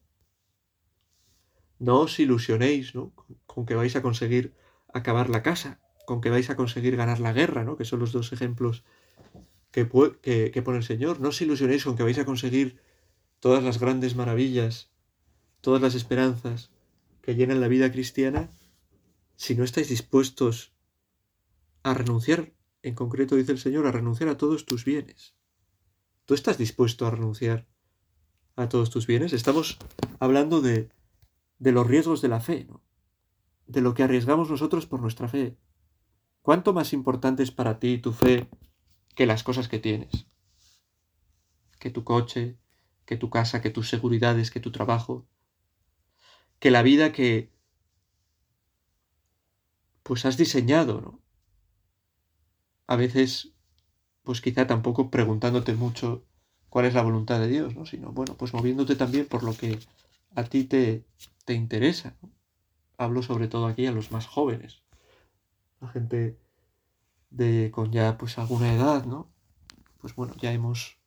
no 1.78 2.00
os 2.00 2.18
ilusionéis 2.18 2.94
¿no? 2.94 3.12
con 3.46 3.66
que 3.66 3.74
vais 3.74 3.94
a 3.94 4.02
conseguir 4.02 4.54
acabar 4.92 5.28
la 5.28 5.42
casa, 5.42 5.80
con 6.06 6.20
que 6.20 6.30
vais 6.30 6.48
a 6.50 6.56
conseguir 6.56 6.96
ganar 6.96 7.20
la 7.20 7.32
guerra, 7.32 7.62
¿no? 7.62 7.76
que 7.76 7.84
son 7.84 8.00
los 8.00 8.12
dos 8.12 8.32
ejemplos 8.32 8.84
que, 9.70 9.86
que, 10.52 10.62
pone 10.62 10.78
el 10.78 10.84
Señor. 10.84 11.20
No 11.20 11.28
os 11.28 11.40
ilusionéis 11.40 11.84
con 11.84 11.96
que 11.96 12.04
vais 12.04 12.18
a 12.18 12.24
conseguir 12.24 12.80
todas 13.38 13.62
las 13.62 13.78
grandes 13.78 14.16
maravillas, 14.16 14.90
todas 15.60 15.82
las 15.82 15.94
esperanzas 15.94 16.70
que 17.20 17.34
llenan 17.34 17.60
la 17.60 17.68
vida 17.68 17.90
cristiana, 17.92 18.50
si 19.36 19.54
no 19.54 19.64
estáis 19.64 19.88
dispuestos 19.88 20.73
a 21.84 21.94
renunciar, 21.94 22.52
en 22.82 22.94
concreto 22.94 23.36
dice 23.36 23.52
el 23.52 23.58
Señor, 23.58 23.86
a 23.86 23.92
renunciar 23.92 24.28
a 24.30 24.36
todos 24.36 24.66
tus 24.66 24.84
bienes. 24.84 25.36
¿Tú 26.24 26.34
estás 26.34 26.58
dispuesto 26.58 27.06
a 27.06 27.10
renunciar 27.10 27.68
a 28.56 28.68
todos 28.68 28.90
tus 28.90 29.06
bienes? 29.06 29.32
Estamos 29.32 29.78
hablando 30.18 30.60
de, 30.60 30.88
de 31.58 31.72
los 31.72 31.86
riesgos 31.86 32.22
de 32.22 32.28
la 32.28 32.40
fe, 32.40 32.64
¿no? 32.64 32.82
de 33.66 33.80
lo 33.82 33.94
que 33.94 34.02
arriesgamos 34.02 34.50
nosotros 34.50 34.86
por 34.86 35.00
nuestra 35.00 35.28
fe. 35.28 35.56
¿Cuánto 36.42 36.72
más 36.72 36.92
importante 36.92 37.42
es 37.42 37.50
para 37.50 37.78
ti 37.78 37.98
tu 37.98 38.12
fe 38.12 38.48
que 39.14 39.26
las 39.26 39.42
cosas 39.42 39.68
que 39.68 39.78
tienes? 39.78 40.26
Que 41.78 41.90
tu 41.90 42.02
coche, 42.02 42.58
que 43.04 43.16
tu 43.16 43.28
casa, 43.28 43.60
que 43.60 43.70
tus 43.70 43.88
seguridades, 43.88 44.50
que 44.50 44.60
tu 44.60 44.72
trabajo, 44.72 45.26
que 46.58 46.70
la 46.70 46.82
vida 46.82 47.12
que 47.12 47.52
pues 50.02 50.24
has 50.24 50.36
diseñado, 50.36 51.00
¿no? 51.00 51.23
A 52.86 52.96
veces, 52.96 53.52
pues 54.22 54.40
quizá 54.40 54.66
tampoco 54.66 55.10
preguntándote 55.10 55.74
mucho 55.74 56.24
cuál 56.68 56.86
es 56.86 56.94
la 56.94 57.02
voluntad 57.02 57.40
de 57.40 57.48
Dios, 57.48 57.74
¿no? 57.74 57.86
Sino, 57.86 58.12
bueno, 58.12 58.34
pues 58.36 58.52
moviéndote 58.52 58.96
también 58.96 59.26
por 59.26 59.42
lo 59.42 59.54
que 59.54 59.78
a 60.34 60.44
ti 60.44 60.64
te, 60.64 61.04
te 61.44 61.54
interesa. 61.54 62.16
Hablo 62.98 63.22
sobre 63.22 63.48
todo 63.48 63.66
aquí 63.66 63.86
a 63.86 63.92
los 63.92 64.10
más 64.10 64.26
jóvenes, 64.26 64.82
la 65.80 65.88
gente 65.88 66.38
de 67.30 67.70
con 67.72 67.92
ya 67.92 68.16
pues 68.16 68.38
alguna 68.38 68.72
edad, 68.72 69.04
¿no? 69.04 69.30
Pues 70.00 70.14
bueno, 70.14 70.34
ya 70.40 70.52
hemos 70.52 70.98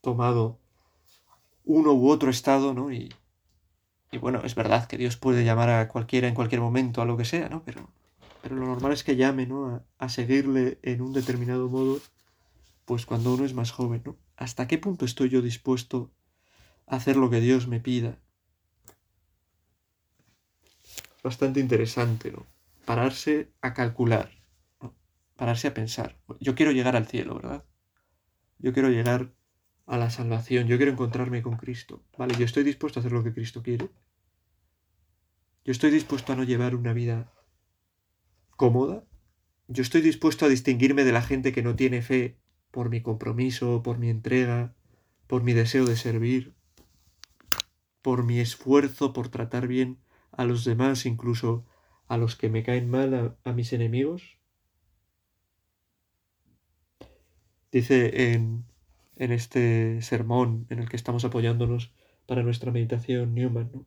tomado 0.00 0.58
uno 1.64 1.92
u 1.92 2.08
otro 2.08 2.30
estado, 2.30 2.74
¿no? 2.74 2.92
Y, 2.92 3.12
y 4.12 4.18
bueno, 4.18 4.42
es 4.44 4.54
verdad 4.54 4.86
que 4.86 4.96
Dios 4.96 5.16
puede 5.16 5.44
llamar 5.44 5.70
a 5.70 5.88
cualquiera 5.88 6.28
en 6.28 6.34
cualquier 6.34 6.60
momento 6.60 7.02
a 7.02 7.04
lo 7.04 7.16
que 7.16 7.24
sea, 7.24 7.48
¿no? 7.48 7.62
Pero, 7.64 7.88
pero 8.48 8.60
lo 8.60 8.66
normal 8.66 8.92
es 8.92 9.02
que 9.02 9.16
llame, 9.16 9.44
¿no? 9.44 9.84
A, 9.98 10.08
seguirle 10.08 10.78
en 10.82 11.02
un 11.02 11.12
determinado 11.12 11.68
modo, 11.68 12.00
pues 12.84 13.04
cuando 13.04 13.34
uno 13.34 13.44
es 13.44 13.54
más 13.54 13.72
joven, 13.72 14.02
¿no? 14.04 14.16
¿Hasta 14.36 14.68
qué 14.68 14.78
punto 14.78 15.04
estoy 15.04 15.30
yo 15.30 15.42
dispuesto 15.42 16.12
a 16.86 16.94
hacer 16.94 17.16
lo 17.16 17.28
que 17.28 17.40
Dios 17.40 17.66
me 17.66 17.80
pida? 17.80 18.20
Bastante 21.24 21.58
interesante, 21.58 22.30
¿no? 22.30 22.46
Pararse 22.84 23.50
a 23.62 23.74
calcular, 23.74 24.30
¿no? 24.80 24.94
pararse 25.34 25.66
a 25.66 25.74
pensar. 25.74 26.16
Yo 26.38 26.54
quiero 26.54 26.70
llegar 26.70 26.94
al 26.94 27.08
cielo, 27.08 27.34
¿verdad? 27.34 27.64
Yo 28.58 28.72
quiero 28.72 28.90
llegar 28.90 29.34
a 29.86 29.98
la 29.98 30.10
salvación. 30.10 30.68
Yo 30.68 30.76
quiero 30.76 30.92
encontrarme 30.92 31.42
con 31.42 31.56
Cristo. 31.56 32.04
Vale, 32.16 32.36
yo 32.38 32.44
estoy 32.44 32.62
dispuesto 32.62 33.00
a 33.00 33.02
hacer 33.02 33.10
lo 33.10 33.24
que 33.24 33.34
Cristo 33.34 33.64
quiere. 33.64 33.90
Yo 35.64 35.72
estoy 35.72 35.90
dispuesto 35.90 36.32
a 36.32 36.36
no 36.36 36.44
llevar 36.44 36.76
una 36.76 36.92
vida 36.92 37.32
cómoda. 38.56 39.04
Yo 39.68 39.82
estoy 39.82 40.00
dispuesto 40.00 40.46
a 40.46 40.48
distinguirme 40.48 41.04
de 41.04 41.12
la 41.12 41.22
gente 41.22 41.52
que 41.52 41.62
no 41.62 41.76
tiene 41.76 42.02
fe 42.02 42.36
por 42.70 42.90
mi 42.90 43.02
compromiso, 43.02 43.82
por 43.82 43.98
mi 43.98 44.10
entrega, 44.10 44.74
por 45.26 45.42
mi 45.42 45.52
deseo 45.52 45.86
de 45.86 45.96
servir, 45.96 46.54
por 48.02 48.24
mi 48.24 48.40
esfuerzo 48.40 49.12
por 49.12 49.28
tratar 49.28 49.66
bien 49.66 49.98
a 50.32 50.44
los 50.44 50.64
demás, 50.64 51.06
incluso 51.06 51.64
a 52.08 52.16
los 52.16 52.36
que 52.36 52.48
me 52.48 52.62
caen 52.62 52.88
mal, 52.88 53.36
a, 53.44 53.52
mis 53.52 53.72
enemigos. 53.72 54.38
Dice 57.72 58.32
en 58.32 58.64
en 59.16 59.32
este 59.32 60.00
sermón 60.02 60.66
en 60.70 60.78
el 60.78 60.88
que 60.88 60.96
estamos 60.96 61.24
apoyándonos 61.24 61.92
para 62.26 62.42
nuestra 62.42 62.70
meditación 62.70 63.34
Newman. 63.34 63.86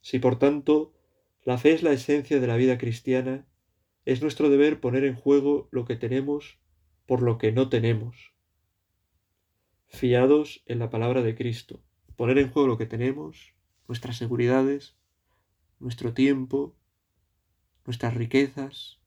Si 0.00 0.18
por 0.18 0.38
tanto 0.38 0.92
la 1.44 1.58
fe 1.58 1.72
es 1.72 1.82
la 1.82 1.92
esencia 1.92 2.40
de 2.40 2.46
la 2.46 2.56
vida 2.56 2.78
cristiana, 2.78 3.46
es 4.04 4.22
nuestro 4.22 4.50
deber 4.50 4.80
poner 4.80 5.04
en 5.04 5.14
juego 5.14 5.68
lo 5.70 5.84
que 5.84 5.96
tenemos 5.96 6.58
por 7.06 7.22
lo 7.22 7.38
que 7.38 7.52
no 7.52 7.68
tenemos. 7.68 8.32
fiados 9.86 10.64
en 10.66 10.80
la 10.80 10.90
palabra 10.90 11.22
de 11.22 11.36
Cristo, 11.36 11.80
poner 12.16 12.38
en 12.38 12.50
juego 12.50 12.66
lo 12.66 12.78
que 12.78 12.86
tenemos, 12.86 13.54
nuestras 13.86 14.16
seguridades, 14.16 14.96
nuestro 15.78 16.14
tiempo, 16.14 16.74
nuestras 17.84 18.14
riquezas, 18.14 18.98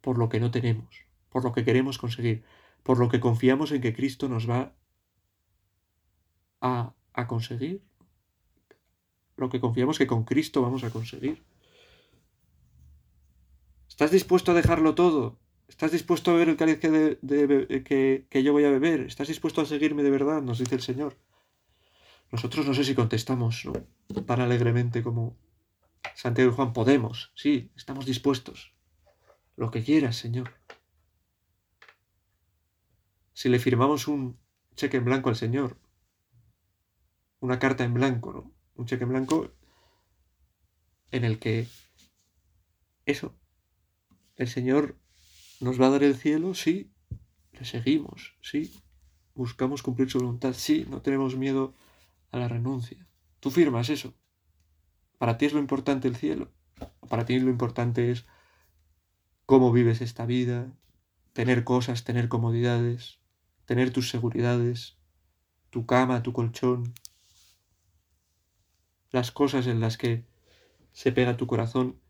por 0.00 0.18
lo 0.18 0.28
que 0.28 0.40
no 0.40 0.50
tenemos, 0.50 1.06
por 1.28 1.44
lo 1.44 1.52
que 1.52 1.64
queremos 1.64 1.98
conseguir, 1.98 2.44
por 2.82 2.98
lo 2.98 3.08
que 3.08 3.20
confiamos 3.20 3.72
en 3.72 3.80
que 3.80 3.94
Cristo 3.94 4.28
nos 4.28 4.48
va 4.48 4.74
a, 6.60 6.94
conseguir, 7.26 7.82
lo 9.36 9.48
que 9.50 9.60
confiamos 9.60 9.98
que 9.98 10.06
con 10.06 10.24
Cristo 10.24 10.62
vamos 10.62 10.84
a 10.84 10.90
conseguir. 10.90 11.42
¿Estás 13.94 14.10
dispuesto 14.10 14.50
a 14.50 14.54
dejarlo 14.56 14.96
todo? 14.96 15.38
¿Estás 15.68 15.92
dispuesto 15.92 16.32
a 16.32 16.34
beber 16.34 16.48
el 16.48 16.56
cáliz 16.56 16.80
que, 16.80 18.26
que, 18.28 18.42
yo 18.42 18.52
voy 18.52 18.64
a 18.64 18.70
beber? 18.70 19.02
¿Estás 19.02 19.28
dispuesto 19.28 19.60
a 19.60 19.66
seguirme 19.66 20.02
de 20.02 20.10
verdad? 20.10 20.42
Nos 20.42 20.58
dice 20.58 20.74
el 20.74 20.82
Señor. 20.82 21.16
Nosotros 22.32 22.66
no 22.66 22.74
sé 22.74 22.82
si 22.82 22.96
contestamos 22.96 23.68
tan 24.26 24.40
alegremente 24.40 25.04
como 25.04 25.36
Santiago 26.16 26.50
y 26.50 26.54
Juan. 26.54 26.72
Podemos, 26.72 27.30
sí, 27.36 27.70
estamos 27.76 28.04
dispuestos. 28.04 28.74
Lo 29.54 29.70
que 29.70 29.84
quieras, 29.84 30.16
Señor. 30.16 30.52
Si 33.32 33.48
le 33.48 33.60
firmamos 33.60 34.08
un 34.08 34.40
cheque 34.74 34.96
en 34.96 35.04
blanco 35.04 35.28
al 35.28 35.36
Señor, 35.36 35.78
una 37.38 37.60
carta 37.60 37.84
en 37.84 37.94
blanco, 37.94 38.32
¿no? 38.32 38.52
Un 38.74 38.86
cheque 38.86 39.04
en 39.04 39.10
blanco 39.10 39.52
en 41.12 41.24
el 41.24 41.38
que 41.38 41.68
eso, 43.06 43.36
el 44.36 44.48
Señor 44.48 44.96
nos 45.60 45.80
va 45.80 45.86
a 45.86 45.90
dar 45.90 46.02
el 46.02 46.16
cielo, 46.16 46.54
sí, 46.54 46.90
le 47.52 47.64
seguimos, 47.64 48.36
sí, 48.42 48.72
buscamos 49.34 49.82
cumplir 49.82 50.10
su 50.10 50.18
voluntad, 50.18 50.52
sí, 50.54 50.86
no 50.88 51.02
tenemos 51.02 51.36
miedo 51.36 51.74
a 52.30 52.38
la 52.38 52.48
renuncia. 52.48 53.06
Tú 53.40 53.50
firmas 53.50 53.90
eso. 53.90 54.14
Para 55.18 55.38
ti 55.38 55.46
es 55.46 55.52
lo 55.52 55.60
importante 55.60 56.08
el 56.08 56.16
cielo. 56.16 56.50
Para 57.08 57.24
ti 57.24 57.38
lo 57.38 57.50
importante 57.50 58.10
es 58.10 58.26
cómo 59.46 59.72
vives 59.72 60.00
esta 60.00 60.26
vida, 60.26 60.72
tener 61.32 61.64
cosas, 61.64 62.04
tener 62.04 62.28
comodidades, 62.28 63.20
tener 63.64 63.92
tus 63.92 64.10
seguridades, 64.10 64.96
tu 65.70 65.86
cama, 65.86 66.22
tu 66.22 66.32
colchón, 66.32 66.94
las 69.10 69.30
cosas 69.30 69.66
en 69.66 69.80
las 69.80 69.96
que 69.96 70.26
se 70.92 71.12
pega 71.12 71.36
tu 71.36 71.46
corazón. 71.46 72.00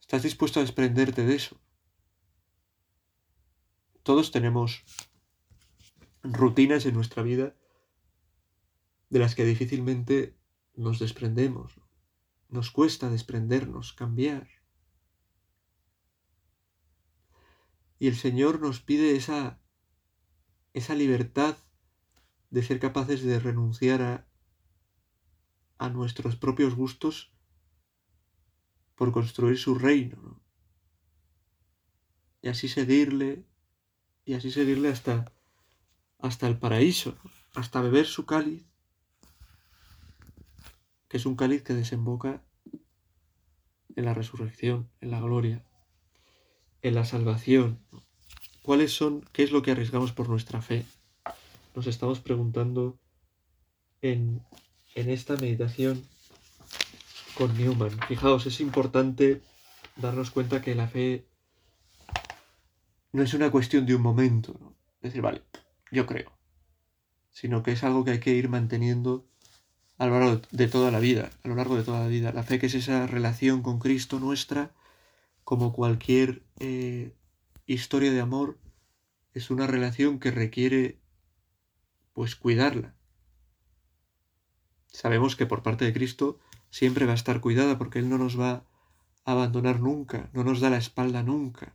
¿Estás 0.00 0.22
dispuesto 0.22 0.60
a 0.60 0.62
desprenderte 0.62 1.24
de 1.24 1.36
eso? 1.36 1.60
Todos 4.02 4.30
tenemos 4.30 4.84
rutinas 6.22 6.86
en 6.86 6.94
nuestra 6.94 7.22
vida 7.22 7.54
de 9.10 9.18
las 9.18 9.34
que 9.34 9.44
difícilmente 9.44 10.36
nos 10.74 10.98
desprendemos. 10.98 11.80
Nos 12.48 12.70
cuesta 12.70 13.10
desprendernos, 13.10 13.92
cambiar. 13.92 14.48
Y 17.98 18.08
el 18.08 18.16
Señor 18.16 18.60
nos 18.60 18.80
pide 18.80 19.16
esa, 19.16 19.60
esa 20.72 20.94
libertad 20.94 21.58
de 22.48 22.62
ser 22.62 22.80
capaces 22.80 23.22
de 23.22 23.38
renunciar 23.38 24.02
a, 24.02 24.26
a 25.78 25.90
nuestros 25.90 26.36
propios 26.36 26.74
gustos 26.74 27.34
por 28.94 29.12
construir 29.12 29.58
su 29.58 29.74
reino. 29.74 30.42
Y 32.42 32.48
así 32.48 32.68
seguirle 32.68 33.49
y 34.24 34.34
así 34.34 34.50
seguirle 34.50 34.88
hasta, 34.88 35.32
hasta 36.18 36.46
el 36.46 36.58
paraíso, 36.58 37.16
hasta 37.54 37.80
beber 37.80 38.06
su 38.06 38.26
cáliz, 38.26 38.64
que 41.08 41.16
es 41.16 41.26
un 41.26 41.36
cáliz 41.36 41.62
que 41.62 41.74
desemboca 41.74 42.42
en 43.96 44.04
la 44.04 44.14
resurrección, 44.14 44.88
en 45.00 45.10
la 45.10 45.20
gloria, 45.20 45.64
en 46.82 46.94
la 46.94 47.04
salvación. 47.04 47.80
¿Cuáles 48.62 48.92
son, 48.92 49.22
qué 49.32 49.42
es 49.42 49.52
lo 49.52 49.62
que 49.62 49.72
arriesgamos 49.72 50.12
por 50.12 50.28
nuestra 50.28 50.62
fe? 50.62 50.84
Nos 51.74 51.86
estamos 51.86 52.20
preguntando 52.20 52.98
en, 54.02 54.42
en 54.94 55.10
esta 55.10 55.36
meditación 55.36 56.06
con 57.34 57.56
Newman. 57.56 57.98
Fijaos, 58.06 58.46
es 58.46 58.60
importante 58.60 59.40
darnos 59.96 60.30
cuenta 60.30 60.60
que 60.60 60.74
la 60.74 60.88
fe 60.88 61.26
no 63.12 63.22
es 63.22 63.34
una 63.34 63.50
cuestión 63.50 63.86
de 63.86 63.94
un 63.94 64.02
momento, 64.02 64.56
¿no? 64.60 64.76
decir, 65.00 65.22
vale, 65.22 65.42
yo 65.90 66.06
creo, 66.06 66.32
sino 67.30 67.62
que 67.62 67.72
es 67.72 67.82
algo 67.84 68.04
que 68.04 68.12
hay 68.12 68.20
que 68.20 68.34
ir 68.34 68.48
manteniendo 68.48 69.26
a 69.98 70.06
lo 70.06 70.18
largo 70.18 70.42
de 70.50 70.68
toda 70.68 70.90
la 70.90 71.00
vida, 71.00 71.30
a 71.42 71.48
lo 71.48 71.54
largo 71.54 71.76
de 71.76 71.82
toda 71.82 72.00
la 72.00 72.06
vida. 72.06 72.32
La 72.32 72.42
fe 72.42 72.58
que 72.58 72.66
es 72.66 72.74
esa 72.74 73.06
relación 73.06 73.62
con 73.62 73.78
Cristo 73.78 74.18
nuestra, 74.18 74.72
como 75.44 75.72
cualquier 75.72 76.42
eh, 76.58 77.14
historia 77.66 78.12
de 78.12 78.20
amor, 78.20 78.58
es 79.34 79.50
una 79.50 79.66
relación 79.66 80.18
que 80.18 80.30
requiere, 80.30 80.98
pues, 82.12 82.36
cuidarla. 82.36 82.94
Sabemos 84.86 85.36
que 85.36 85.46
por 85.46 85.62
parte 85.62 85.84
de 85.84 85.92
Cristo 85.92 86.40
siempre 86.70 87.06
va 87.06 87.12
a 87.12 87.16
estar 87.16 87.40
cuidada 87.40 87.78
porque 87.78 87.98
Él 87.98 88.08
no 88.08 88.18
nos 88.18 88.38
va 88.38 88.64
a 89.24 89.32
abandonar 89.32 89.80
nunca, 89.80 90.30
no 90.32 90.44
nos 90.44 90.60
da 90.60 90.70
la 90.70 90.78
espalda 90.78 91.22
nunca 91.22 91.74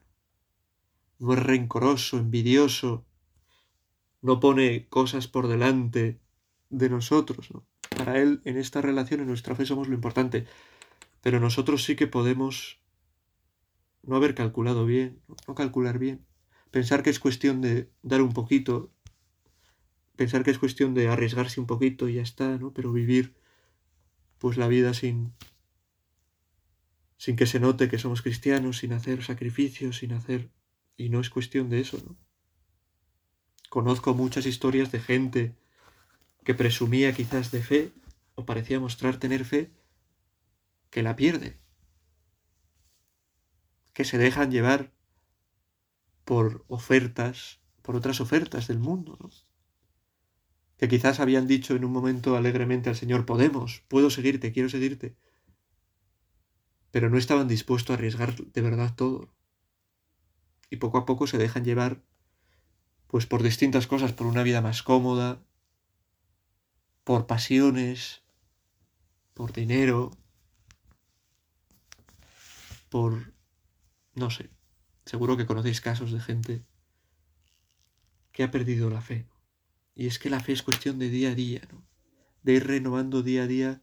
no 1.20 1.34
es 1.34 1.40
rencoroso, 1.40 2.18
envidioso, 2.18 3.06
no 4.22 4.40
pone 4.40 4.88
cosas 4.90 5.28
por 5.28 5.48
delante 5.48 6.20
de 6.70 6.90
nosotros. 6.90 7.50
Para 7.96 8.20
Él, 8.20 8.42
en 8.46 8.58
esta 8.58 8.82
relación, 8.82 9.22
en 9.22 9.28
nuestra 9.28 9.56
fe, 9.56 9.66
somos 9.66 9.88
lo 9.88 9.94
importante. 9.94 10.46
Pero 11.22 11.40
nosotros 11.40 11.84
sí 11.84 11.96
que 11.96 12.08
podemos 12.08 12.80
no 14.04 14.16
haber 14.16 14.36
calculado 14.36 14.86
bien, 14.86 15.22
no 15.48 15.56
calcular 15.56 16.00
bien, 16.00 16.26
pensar 16.72 17.04
que 17.04 17.10
es 17.10 17.20
cuestión 17.20 17.62
de 17.62 17.90
dar 18.04 18.22
un 18.22 18.34
poquito, 18.34 18.92
pensar 20.16 20.44
que 20.44 20.52
es 20.52 20.60
cuestión 20.60 20.94
de 20.94 21.08
arriesgarse 21.08 21.60
un 21.60 21.68
poquito 21.68 22.08
y 22.08 22.16
ya 22.16 22.22
está, 22.22 22.58
¿no? 22.58 22.74
Pero 22.74 22.92
vivir 22.92 23.36
pues 24.38 24.58
la 24.58 24.68
vida 24.68 24.94
sin 24.94 25.34
sin 27.18 27.36
que 27.36 27.46
se 27.46 27.60
note 27.60 27.90
que 27.90 27.98
somos 27.98 28.22
cristianos, 28.22 28.80
sin 28.80 28.94
hacer 28.94 29.24
sacrificios, 29.24 29.98
sin 29.98 30.14
hacer 30.14 30.50
y 30.98 31.10
no 31.10 31.20
es 31.20 31.30
cuestión 31.30 31.70
de 31.70 31.82
eso, 31.82 31.98
¿no? 32.06 32.16
Conozco 33.70 34.14
muchas 34.14 34.46
historias 34.46 34.92
de 34.92 35.02
gente 35.02 35.56
que 36.44 36.54
presumía 36.54 37.14
quizás 37.14 37.52
de 37.52 37.62
fe 37.62 37.92
o 38.36 38.46
parecía 38.46 38.80
mostrar 38.80 39.18
tener 39.18 39.44
fe 39.44 39.72
que 40.90 41.04
la 41.04 41.16
pierde, 41.16 41.60
que 43.94 44.06
se 44.06 44.18
dejan 44.18 44.52
llevar 44.52 44.94
por 46.24 46.64
ofertas, 46.68 47.60
por 47.82 47.96
otras 47.96 48.22
ofertas 48.22 48.68
del 48.68 48.80
mundo, 48.80 49.18
¿no? 49.20 49.30
que 50.78 50.88
quizás 50.88 51.20
habían 51.20 51.48
dicho 51.48 51.76
en 51.76 51.86
un 51.86 51.92
momento 51.92 52.36
alegremente 52.36 52.90
al 52.90 52.96
Señor, 52.96 53.26
podemos, 53.26 53.84
puedo 53.88 54.10
seguirte, 54.10 54.52
quiero 54.52 54.70
seguirte, 54.70 55.16
pero 56.92 57.10
no 57.10 57.18
estaban 57.18 57.48
dispuestos 57.48 57.92
a 57.92 57.94
arriesgar 57.96 58.36
de 58.36 58.62
verdad 58.62 58.94
todo 58.96 59.35
y 60.76 60.78
poco 60.78 60.98
a 60.98 61.06
poco 61.06 61.26
se 61.26 61.38
dejan 61.38 61.64
llevar 61.64 62.02
pues 63.08 63.26
por 63.26 63.44
distintas 63.44 63.88
cosas, 63.88 64.12
por 64.12 64.28
una 64.28 64.44
vida 64.44 64.62
más 64.62 64.84
cómoda, 64.84 65.42
por 67.06 67.28
pasiones, 67.28 68.24
por 69.34 69.54
dinero, 69.54 70.12
por 72.90 73.34
no 74.16 74.30
sé, 74.30 74.50
seguro 75.06 75.38
que 75.38 75.46
conocéis 75.46 75.80
casos 75.80 76.12
de 76.12 76.20
gente 76.20 76.66
que 78.34 78.44
ha 78.44 78.52
perdido 78.52 78.90
la 78.90 79.02
fe. 79.02 79.26
Y 79.94 80.08
es 80.08 80.20
que 80.20 80.30
la 80.30 80.42
fe 80.42 80.52
es 80.52 80.62
cuestión 80.62 81.00
de 81.00 81.10
día 81.10 81.32
a 81.32 81.36
día, 81.36 81.62
¿no? 81.72 81.86
De 82.44 82.54
ir 82.54 82.68
renovando 82.68 83.24
día 83.24 83.44
a 83.44 83.48
día 83.48 83.82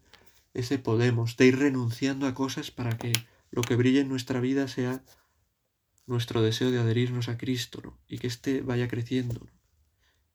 ese 0.53 0.79
podemos, 0.79 1.39
de 1.39 1.47
ir 1.47 1.59
renunciando 1.59 2.27
a 2.27 2.35
cosas 2.35 2.71
para 2.71 2.99
que 2.99 3.13
lo 3.51 3.63
que 3.63 3.77
brille 3.77 4.01
en 4.01 4.09
nuestra 4.09 4.41
vida 4.41 4.69
sea 4.69 5.03
nuestro 6.07 6.43
deseo 6.43 6.71
de 6.71 6.79
adherirnos 6.79 7.29
a 7.29 7.39
Cristo 7.39 7.99
y 8.09 8.19
que 8.19 8.27
éste 8.27 8.61
vaya 8.63 8.89
creciendo, 8.89 9.49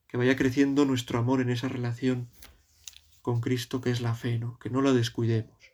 que 0.06 0.16
vaya 0.16 0.36
creciendo 0.36 0.84
nuestro 0.84 1.18
amor 1.18 1.40
en 1.40 1.50
esa 1.50 1.68
relación 1.68 2.28
con 3.22 3.40
Cristo 3.40 3.80
que 3.80 3.90
es 3.90 4.00
la 4.00 4.14
fe, 4.14 4.38
¿no? 4.38 4.58
que 4.58 4.70
no 4.70 4.80
la 4.82 4.92
descuidemos. 4.92 5.67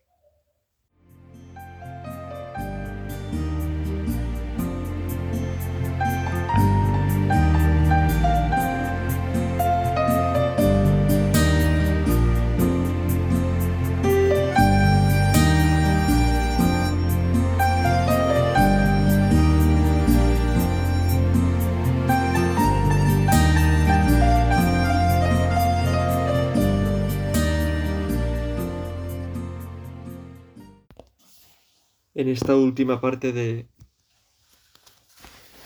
En 32.14 32.29
esta 32.29 32.55
última 32.57 33.00
parte 33.00 33.33
de, 33.33 33.68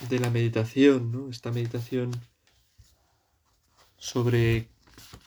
de 0.09 0.19
la 0.19 0.29
meditación, 0.29 1.11
¿no? 1.11 1.29
Esta 1.29 1.51
meditación 1.51 2.11
sobre 3.97 4.67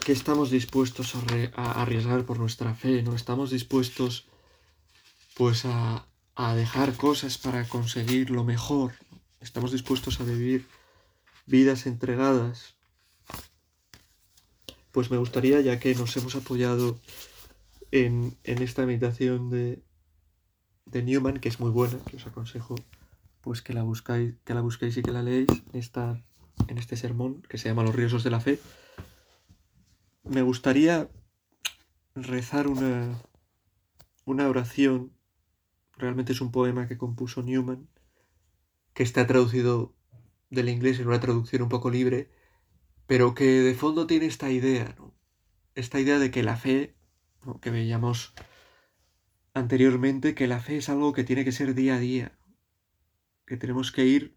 qué 0.05 0.13
estamos 0.13 0.51
dispuestos 0.51 1.15
a, 1.55 1.83
arriesgar 1.83 2.25
por 2.25 2.39
nuestra 2.39 2.75
fe, 2.75 3.03
¿no? 3.03 3.15
Estamos 3.15 3.51
dispuestos 3.51 4.27
pues 5.37 5.65
a, 5.65 6.07
a 6.35 6.55
dejar 6.55 6.97
cosas 6.97 7.39
para 7.39 7.69
conseguir 7.69 8.31
lo 8.31 8.45
mejor. 8.45 8.93
Estamos 9.41 9.73
dispuestos 9.73 10.21
a 10.21 10.25
vivir 10.25 10.67
vidas 11.47 11.87
entregadas. 11.87 12.75
Pues 14.91 15.11
me 15.11 15.17
gustaría, 15.17 15.61
ya 15.61 15.79
que 15.79 15.95
nos 15.95 16.17
hemos 16.17 16.35
apoyado 16.35 16.99
en, 17.93 18.37
en 18.45 18.63
esta 18.63 18.85
meditación 18.85 19.51
de, 19.51 19.83
de 20.93 21.03
Newman, 21.03 21.39
que 21.39 21.49
es 21.49 21.59
muy 21.59 21.71
buena, 21.71 21.99
que 22.07 22.17
os 22.17 22.27
aconsejo 22.27 22.77
pues 23.41 23.63
que 23.63 23.73
la 23.73 23.83
buscáis, 23.83 24.35
que 24.45 24.55
la 24.55 24.61
busquéis 24.61 24.97
y 24.97 25.03
que 25.03 25.11
la 25.11 25.23
leéis 25.23 25.49
en, 25.51 25.81
esta, 25.81 26.23
en 26.69 26.79
este 26.79 26.97
sermón 26.97 27.43
que 27.49 27.59
se 27.59 27.69
llama 27.69 27.83
Los 27.83 27.97
riesgos 27.97 28.23
de 28.23 28.31
la 28.31 28.41
fe. 28.41 28.61
Me 30.23 30.43
gustaría 30.43 31.09
rezar 32.15 32.69
una, 32.69 33.21
una 34.25 34.49
oración, 34.49 35.13
realmente 35.97 36.33
es 36.33 36.41
un 36.41 36.53
poema 36.53 36.87
que 36.87 36.99
compuso 36.99 37.43
Newman, 37.43 37.89
que 38.95 39.03
está 39.03 39.27
traducido 39.27 39.95
del 40.51 40.69
inglés 40.69 41.01
en 41.01 41.09
una 41.09 41.21
traducción 41.21 41.63
un 41.63 41.69
poco 41.71 41.91
libre, 41.91 42.31
pero 43.07 43.35
que 43.35 43.45
de 43.45 43.75
fondo 43.75 44.07
tiene 44.07 44.27
esta 44.27 44.51
idea, 44.51 44.95
¿no? 44.99 45.13
Esta 45.75 45.99
idea 45.99 46.19
de 46.19 46.31
que 46.31 46.43
la 46.43 46.57
fe, 46.57 46.95
que 47.63 47.71
veíamos 47.71 48.35
anteriormente, 49.55 50.35
que 50.35 50.47
la 50.47 50.61
fe 50.61 50.79
es 50.79 50.89
algo 50.89 51.13
que 51.13 51.25
tiene 51.25 51.45
que 51.45 51.53
ser 51.53 51.75
día 51.75 51.97
a 51.97 51.99
día, 51.99 52.33
que 53.47 53.57
tenemos 53.57 53.93
que 53.93 54.05
ir, 54.05 54.37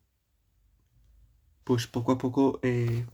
pues 1.63 1.87
poco 1.87 2.11
a 2.11 2.17
poco, 2.17 2.59
eh, 2.63 3.05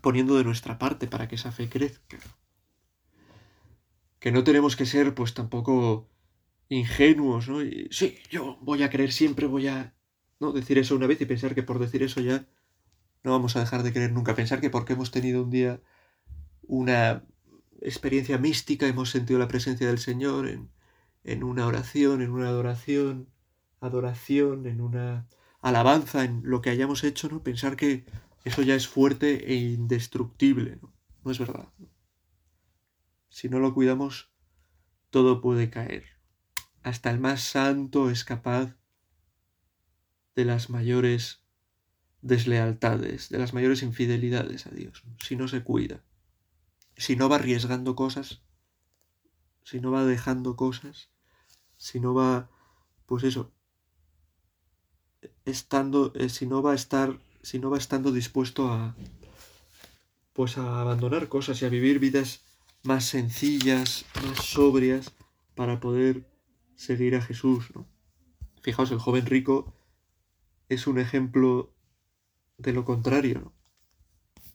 poniendo 0.00 0.36
de 0.36 0.44
nuestra 0.44 0.78
parte 0.78 1.06
para 1.06 1.28
que 1.28 1.36
esa 1.36 1.52
fe 1.52 1.68
crezca. 1.68 2.18
Que 4.18 4.32
no 4.32 4.44
tenemos 4.44 4.76
que 4.76 4.86
ser, 4.86 5.14
pues 5.14 5.34
tampoco 5.34 6.08
ingenuos, 6.68 7.48
¿no? 7.48 7.62
Y, 7.62 7.88
sí, 7.90 8.18
yo 8.30 8.58
voy 8.60 8.82
a 8.82 8.90
creer 8.90 9.12
siempre, 9.12 9.46
voy 9.46 9.68
a 9.68 9.94
no 10.40 10.52
decir 10.52 10.78
eso 10.78 10.96
una 10.96 11.06
vez 11.06 11.20
y 11.20 11.26
pensar 11.26 11.54
que 11.54 11.62
por 11.62 11.78
decir 11.78 12.02
eso 12.02 12.20
ya 12.20 12.46
no 13.24 13.32
vamos 13.32 13.56
a 13.56 13.60
dejar 13.60 13.82
de 13.82 13.92
creer 13.92 14.12
nunca. 14.12 14.34
Pensar 14.34 14.60
que 14.60 14.70
porque 14.70 14.92
hemos 14.92 15.10
tenido 15.10 15.42
un 15.42 15.50
día 15.50 15.80
una 16.62 17.24
experiencia 17.80 18.38
mística, 18.38 18.86
hemos 18.86 19.10
sentido 19.10 19.38
la 19.38 19.48
presencia 19.48 19.86
del 19.86 19.98
Señor 19.98 20.48
en, 20.48 20.70
en 21.24 21.44
una 21.44 21.66
oración, 21.66 22.22
en 22.22 22.30
una 22.30 22.48
adoración, 22.48 23.28
adoración, 23.80 24.66
en 24.66 24.80
una 24.80 25.28
alabanza, 25.60 26.24
en 26.24 26.42
lo 26.44 26.60
que 26.60 26.70
hayamos 26.70 27.04
hecho, 27.04 27.28
¿no? 27.28 27.42
Pensar 27.42 27.76
que 27.76 28.04
eso 28.44 28.62
ya 28.62 28.74
es 28.74 28.88
fuerte 28.88 29.52
e 29.52 29.54
indestructible, 29.54 30.78
¿no? 30.80 30.92
No 31.24 31.30
es 31.30 31.38
verdad. 31.38 31.68
Si 33.28 33.48
no 33.48 33.58
lo 33.58 33.74
cuidamos, 33.74 34.30
todo 35.10 35.40
puede 35.40 35.70
caer. 35.70 36.04
Hasta 36.82 37.10
el 37.10 37.20
más 37.20 37.42
santo 37.42 38.10
es 38.10 38.24
capaz 38.24 38.76
de 40.34 40.44
las 40.44 40.70
mayores 40.70 41.42
deslealtades, 42.22 43.28
de 43.28 43.38
las 43.38 43.52
mayores 43.52 43.82
infidelidades 43.82 44.66
a 44.66 44.70
Dios, 44.70 45.04
si 45.22 45.36
no 45.36 45.48
se 45.48 45.62
cuida 45.62 46.02
si 46.98 47.16
no 47.16 47.28
va 47.28 47.36
arriesgando 47.36 47.94
cosas, 47.94 48.42
si 49.64 49.80
no 49.80 49.90
va 49.90 50.04
dejando 50.04 50.56
cosas, 50.56 51.10
si 51.76 52.00
no 52.00 52.12
va, 52.12 52.50
pues 53.06 53.24
eso, 53.24 53.52
estando, 55.44 56.12
eh, 56.14 56.28
si 56.28 56.46
no 56.46 56.60
va 56.60 56.72
a 56.72 56.74
estar, 56.74 57.18
si 57.42 57.58
no 57.58 57.70
va 57.70 57.78
estando 57.78 58.12
dispuesto 58.12 58.70
a, 58.72 58.96
pues 60.32 60.58
a 60.58 60.80
abandonar 60.80 61.28
cosas 61.28 61.62
y 61.62 61.64
a 61.64 61.68
vivir 61.68 62.00
vidas 62.00 62.42
más 62.82 63.04
sencillas, 63.04 64.04
más 64.24 64.44
sobrias, 64.44 65.12
para 65.54 65.80
poder 65.80 66.28
seguir 66.76 67.14
a 67.16 67.22
Jesús, 67.22 67.70
¿no? 67.74 67.86
Fijaos, 68.62 68.90
el 68.90 68.98
joven 68.98 69.26
rico 69.26 69.74
es 70.68 70.86
un 70.86 70.98
ejemplo 70.98 71.72
de 72.56 72.72
lo 72.72 72.84
contrario, 72.84 73.40
¿no? 73.40 73.52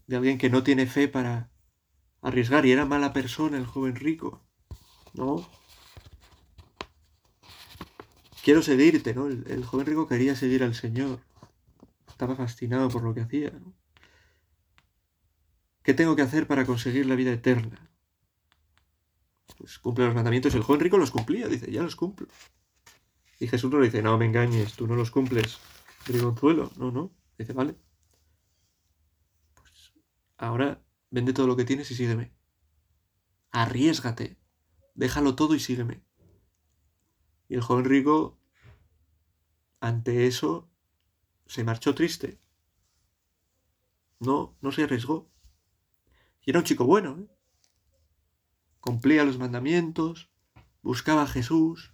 De 0.07 0.17
alguien 0.17 0.37
que 0.37 0.49
no 0.49 0.63
tiene 0.63 0.85
fe 0.87 1.07
para, 1.07 1.52
arriesgar 2.23 2.65
y 2.65 2.71
era 2.71 2.85
mala 2.85 3.13
persona 3.13 3.57
el 3.57 3.65
joven 3.65 3.95
rico. 3.95 4.41
¿No? 5.13 5.47
Quiero 8.43 8.61
seguirte, 8.61 9.13
¿no? 9.13 9.27
El, 9.27 9.63
joven 9.63 9.85
rico 9.85 10.07
quería 10.07 10.35
seguir 10.35 10.63
al 10.63 10.73
Señor. 10.73 11.19
Estaba 12.07 12.35
fascinado 12.35 12.89
por 12.89 13.03
lo 13.03 13.13
que 13.13 13.21
hacía. 13.21 13.51
¿no? 13.51 13.73
¿Qué 15.83 15.93
tengo 15.93 16.15
que 16.15 16.23
hacer 16.23 16.47
para 16.47 16.65
conseguir 16.65 17.05
la 17.05 17.15
vida 17.15 17.31
eterna? 17.31 17.89
Pues 19.57 19.77
cumple 19.79 20.05
los 20.05 20.15
mandamientos. 20.15 20.55
El 20.55 20.63
joven 20.63 20.81
rico 20.81 20.97
los 20.97 21.11
cumplía, 21.11 21.47
dice, 21.47 21.71
ya 21.71 21.83
los 21.83 21.95
cumplo. 21.95 22.27
Y 23.39 23.47
Jesús 23.47 23.71
no 23.71 23.79
le 23.79 23.85
dice, 23.85 24.01
no 24.01 24.17
me 24.17 24.25
engañes, 24.25 24.73
tú 24.73 24.87
no 24.87 24.95
los 24.95 25.11
cumples, 25.11 25.59
brigonzuelo. 26.07 26.71
No, 26.77 26.91
no. 26.91 27.11
Dice, 27.37 27.53
vale. 27.53 27.75
Pues 29.55 29.93
ahora 30.37 30.81
Vende 31.13 31.31
todo 31.31 31.45
lo 31.45 31.55
que 31.55 31.63
tienes 31.63 31.91
y 31.91 31.95
sígueme. 31.95 32.33
Arriesgate. 33.51 34.39
Déjalo 34.95 35.35
todo 35.35 35.53
y 35.53 35.59
sígueme. 35.59 36.03
Y 37.47 37.53
el 37.53 37.61
joven 37.61 37.85
rico, 37.85 38.39
ante 39.79 40.25
eso, 40.25 40.71
se 41.45 41.63
marchó 41.63 41.93
triste. 41.93 42.41
No, 44.19 44.57
no 44.59 44.71
se 44.71 44.85
arriesgó. 44.85 45.31
Y 46.41 46.49
era 46.49 46.57
un 46.57 46.65
chico 46.65 46.85
bueno. 46.85 47.19
¿eh? 47.19 47.27
Cumplía 48.79 49.23
los 49.23 49.37
mandamientos, 49.37 50.31
buscaba 50.81 51.21
a 51.21 51.27
Jesús, 51.27 51.93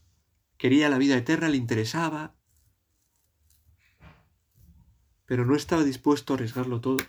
quería 0.58 0.88
la 0.88 0.98
vida 0.98 1.18
eterna, 1.18 1.50
le 1.50 1.58
interesaba, 1.58 2.38
pero 5.26 5.46
no 5.46 5.58
estaba 5.58 5.84
dispuesto 5.84 6.32
a 6.32 6.36
arriesgarlo 6.38 6.80
todo. 6.80 7.00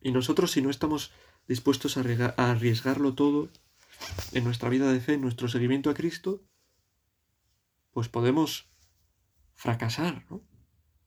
Y 0.00 0.10
nosotros 0.10 0.50
si 0.50 0.62
no 0.62 0.70
estamos 0.70 1.12
dispuestos 1.48 1.96
a 1.96 2.50
arriesgarlo 2.50 3.14
todo 3.14 3.50
en 4.32 4.44
nuestra 4.44 4.68
vida 4.68 4.92
de 4.92 5.00
fe, 5.00 5.14
en 5.14 5.22
nuestro 5.22 5.48
seguimiento 5.48 5.90
a 5.90 5.94
Cristo, 5.94 6.44
pues 7.92 8.08
podemos 8.08 8.70
fracasar, 9.56 10.24
¿no? 10.30 10.42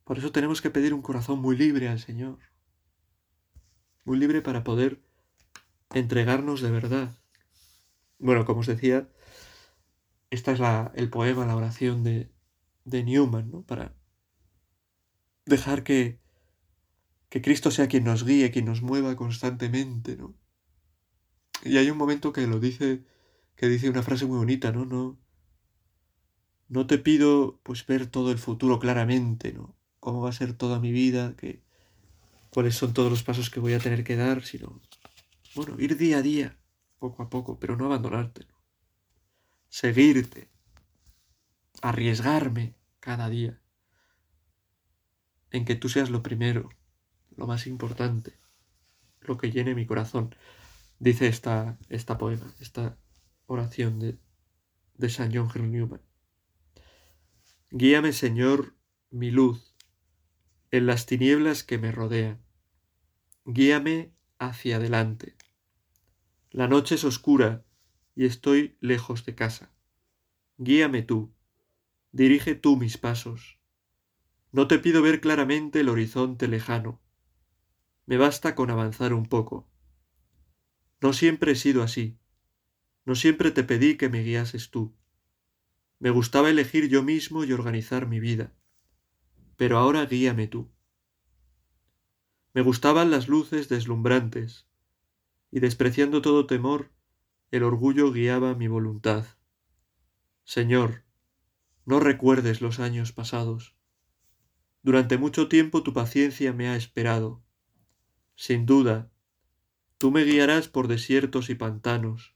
Por 0.03 0.17
eso 0.17 0.31
tenemos 0.31 0.61
que 0.61 0.71
pedir 0.71 0.93
un 0.93 1.01
corazón 1.01 1.39
muy 1.39 1.55
libre 1.55 1.87
al 1.87 1.99
Señor, 1.99 2.39
muy 4.03 4.17
libre 4.17 4.41
para 4.41 4.63
poder 4.63 5.01
entregarnos 5.93 6.61
de 6.61 6.71
verdad. 6.71 7.17
Bueno, 8.17 8.45
como 8.45 8.61
os 8.61 8.67
decía, 8.67 9.09
esta 10.31 10.51
es 10.51 10.59
la, 10.59 10.91
el 10.95 11.09
poema, 11.09 11.45
la 11.45 11.55
oración 11.55 12.03
de, 12.03 12.31
de 12.83 13.03
Newman, 13.03 13.51
¿no? 13.51 13.61
Para 13.61 13.95
dejar 15.45 15.83
que 15.83 16.19
que 17.31 17.41
Cristo 17.41 17.71
sea 17.71 17.87
quien 17.87 18.03
nos 18.03 18.25
guíe, 18.25 18.51
quien 18.51 18.65
nos 18.65 18.81
mueva 18.81 19.15
constantemente, 19.15 20.17
¿no? 20.17 20.35
Y 21.63 21.77
hay 21.77 21.89
un 21.89 21.97
momento 21.97 22.33
que 22.33 22.45
lo 22.45 22.59
dice, 22.59 23.05
que 23.55 23.69
dice 23.69 23.89
una 23.89 24.03
frase 24.03 24.25
muy 24.25 24.37
bonita, 24.37 24.73
¿no? 24.73 24.83
No, 24.83 25.17
no 26.67 26.87
te 26.87 26.97
pido 26.97 27.57
pues 27.63 27.87
ver 27.87 28.07
todo 28.07 28.33
el 28.33 28.37
futuro 28.37 28.79
claramente, 28.79 29.53
¿no? 29.53 29.77
Cómo 30.01 30.21
va 30.21 30.29
a 30.29 30.33
ser 30.33 30.51
toda 30.51 30.81
mi 30.81 30.91
vida, 30.91 31.37
que, 31.37 31.63
cuáles 32.49 32.75
son 32.75 32.93
todos 32.93 33.09
los 33.09 33.23
pasos 33.23 33.49
que 33.49 33.61
voy 33.61 33.75
a 33.75 33.79
tener 33.79 34.03
que 34.03 34.17
dar, 34.17 34.43
sino, 34.43 34.81
bueno, 35.55 35.77
ir 35.79 35.95
día 35.95 36.17
a 36.17 36.21
día, 36.21 36.57
poco 36.99 37.23
a 37.23 37.29
poco, 37.29 37.57
pero 37.59 37.77
no 37.77 37.85
abandonarte, 37.85 38.45
¿no? 38.49 38.61
Seguirte, 39.69 40.49
arriesgarme 41.81 42.75
cada 42.99 43.29
día 43.29 43.61
en 45.49 45.63
que 45.63 45.75
tú 45.75 45.87
seas 45.87 46.09
lo 46.09 46.21
primero, 46.23 46.71
lo 47.35 47.47
más 47.47 47.67
importante, 47.67 48.33
lo 49.21 49.37
que 49.37 49.51
llene 49.51 49.75
mi 49.75 49.85
corazón, 49.85 50.35
dice 50.99 51.27
esta, 51.27 51.77
esta 51.89 52.17
poema, 52.17 52.53
esta 52.59 52.97
oración 53.45 53.99
de, 53.99 54.17
de 54.95 55.09
San 55.09 55.33
John 55.33 55.49
Henry 55.53 55.69
Newman. 55.69 56.01
Guíame, 57.71 58.13
Señor, 58.13 58.75
mi 59.09 59.31
luz, 59.31 59.75
en 60.71 60.85
las 60.85 61.05
tinieblas 61.05 61.63
que 61.63 61.77
me 61.77 61.91
rodean. 61.91 62.41
Guíame 63.45 64.13
hacia 64.39 64.77
adelante. 64.77 65.35
La 66.49 66.67
noche 66.67 66.95
es 66.95 67.03
oscura 67.03 67.63
y 68.15 68.25
estoy 68.25 68.77
lejos 68.81 69.25
de 69.25 69.35
casa. 69.35 69.71
Guíame 70.57 71.01
tú, 71.01 71.33
dirige 72.11 72.55
tú 72.55 72.77
mis 72.77 72.97
pasos. 72.97 73.57
No 74.51 74.67
te 74.67 74.79
pido 74.79 75.01
ver 75.01 75.21
claramente 75.21 75.79
el 75.79 75.89
horizonte 75.89 76.47
lejano, 76.47 77.01
me 78.05 78.17
basta 78.17 78.55
con 78.55 78.69
avanzar 78.69 79.13
un 79.13 79.25
poco. 79.25 79.69
No 81.01 81.13
siempre 81.13 81.53
he 81.53 81.55
sido 81.55 81.83
así. 81.83 82.19
No 83.05 83.15
siempre 83.15 83.51
te 83.51 83.63
pedí 83.63 83.97
que 83.97 84.09
me 84.09 84.23
guiases 84.23 84.69
tú. 84.69 84.95
Me 85.99 86.09
gustaba 86.09 86.49
elegir 86.49 86.89
yo 86.89 87.03
mismo 87.03 87.43
y 87.43 87.53
organizar 87.53 88.07
mi 88.07 88.19
vida. 88.19 88.53
Pero 89.57 89.77
ahora 89.77 90.05
guíame 90.05 90.47
tú. 90.47 90.71
Me 92.53 92.61
gustaban 92.61 93.11
las 93.11 93.27
luces 93.27 93.69
deslumbrantes, 93.69 94.67
y 95.51 95.59
despreciando 95.59 96.21
todo 96.21 96.47
temor, 96.47 96.91
el 97.49 97.63
orgullo 97.63 98.11
guiaba 98.11 98.55
mi 98.55 98.67
voluntad. 98.67 99.25
Señor, 100.43 101.03
no 101.85 101.99
recuerdes 101.99 102.61
los 102.61 102.79
años 102.79 103.11
pasados. 103.11 103.75
Durante 104.83 105.17
mucho 105.17 105.47
tiempo 105.47 105.83
tu 105.83 105.93
paciencia 105.93 106.53
me 106.53 106.67
ha 106.67 106.75
esperado. 106.75 107.43
Sin 108.41 108.65
duda, 108.65 109.11
tú 109.99 110.09
me 110.09 110.23
guiarás 110.23 110.67
por 110.67 110.87
desiertos 110.87 111.51
y 111.51 111.53
pantanos, 111.53 112.33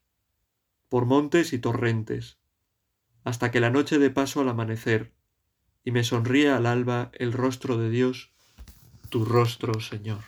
por 0.87 1.07
montes 1.07 1.51
y 1.51 1.57
torrentes, 1.57 2.37
hasta 3.23 3.49
que 3.49 3.59
la 3.59 3.71
noche 3.71 3.97
dé 3.97 4.11
paso 4.11 4.39
al 4.39 4.49
amanecer, 4.49 5.15
y 5.83 5.89
me 5.89 6.03
sonríe 6.03 6.51
al 6.51 6.67
alba 6.67 7.09
el 7.15 7.33
rostro 7.33 7.79
de 7.79 7.89
Dios, 7.89 8.31
tu 9.09 9.25
rostro, 9.25 9.79
Señor. 9.79 10.21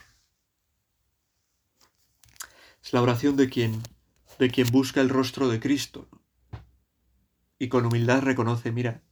Es 2.84 2.92
la 2.92 3.04
oración 3.04 3.36
de 3.36 3.48
quien, 3.48 3.80
de 4.40 4.50
quien 4.50 4.72
busca 4.72 5.00
el 5.00 5.10
rostro 5.10 5.48
de 5.48 5.60
Cristo, 5.60 6.10
y 7.60 7.68
con 7.68 7.86
humildad 7.86 8.24
reconoce, 8.24 8.72
mira, 8.72 9.04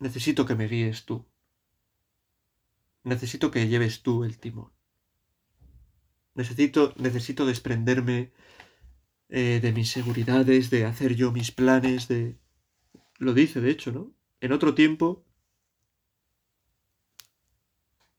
necesito 0.00 0.46
que 0.46 0.56
me 0.56 0.66
guíes 0.66 1.04
tú, 1.04 1.24
necesito 3.08 3.50
que 3.50 3.68
lleves 3.68 4.02
tú 4.02 4.24
el 4.24 4.38
timón. 4.38 4.72
Necesito, 6.34 6.94
necesito 6.96 7.46
desprenderme 7.46 8.32
eh, 9.28 9.58
de 9.60 9.72
mis 9.72 9.90
seguridades, 9.90 10.70
de 10.70 10.84
hacer 10.84 11.16
yo 11.16 11.32
mis 11.32 11.50
planes, 11.50 12.08
de... 12.08 12.38
Lo 13.18 13.34
dice, 13.34 13.60
de 13.60 13.70
hecho, 13.70 13.92
¿no? 13.92 14.14
En 14.40 14.52
otro 14.52 14.74
tiempo... 14.74 15.24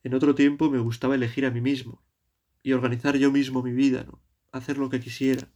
En 0.02 0.14
otro 0.14 0.34
tiempo 0.34 0.70
me 0.70 0.78
gustaba 0.78 1.14
elegir 1.14 1.46
a 1.46 1.50
mí 1.50 1.60
mismo 1.60 2.02
y 2.62 2.72
organizar 2.72 3.16
yo 3.16 3.30
mismo 3.30 3.62
mi 3.62 3.72
vida, 3.72 4.04
¿no? 4.04 4.22
Hacer 4.52 4.78
lo 4.78 4.90
que 4.90 5.00
quisiera. 5.00 5.48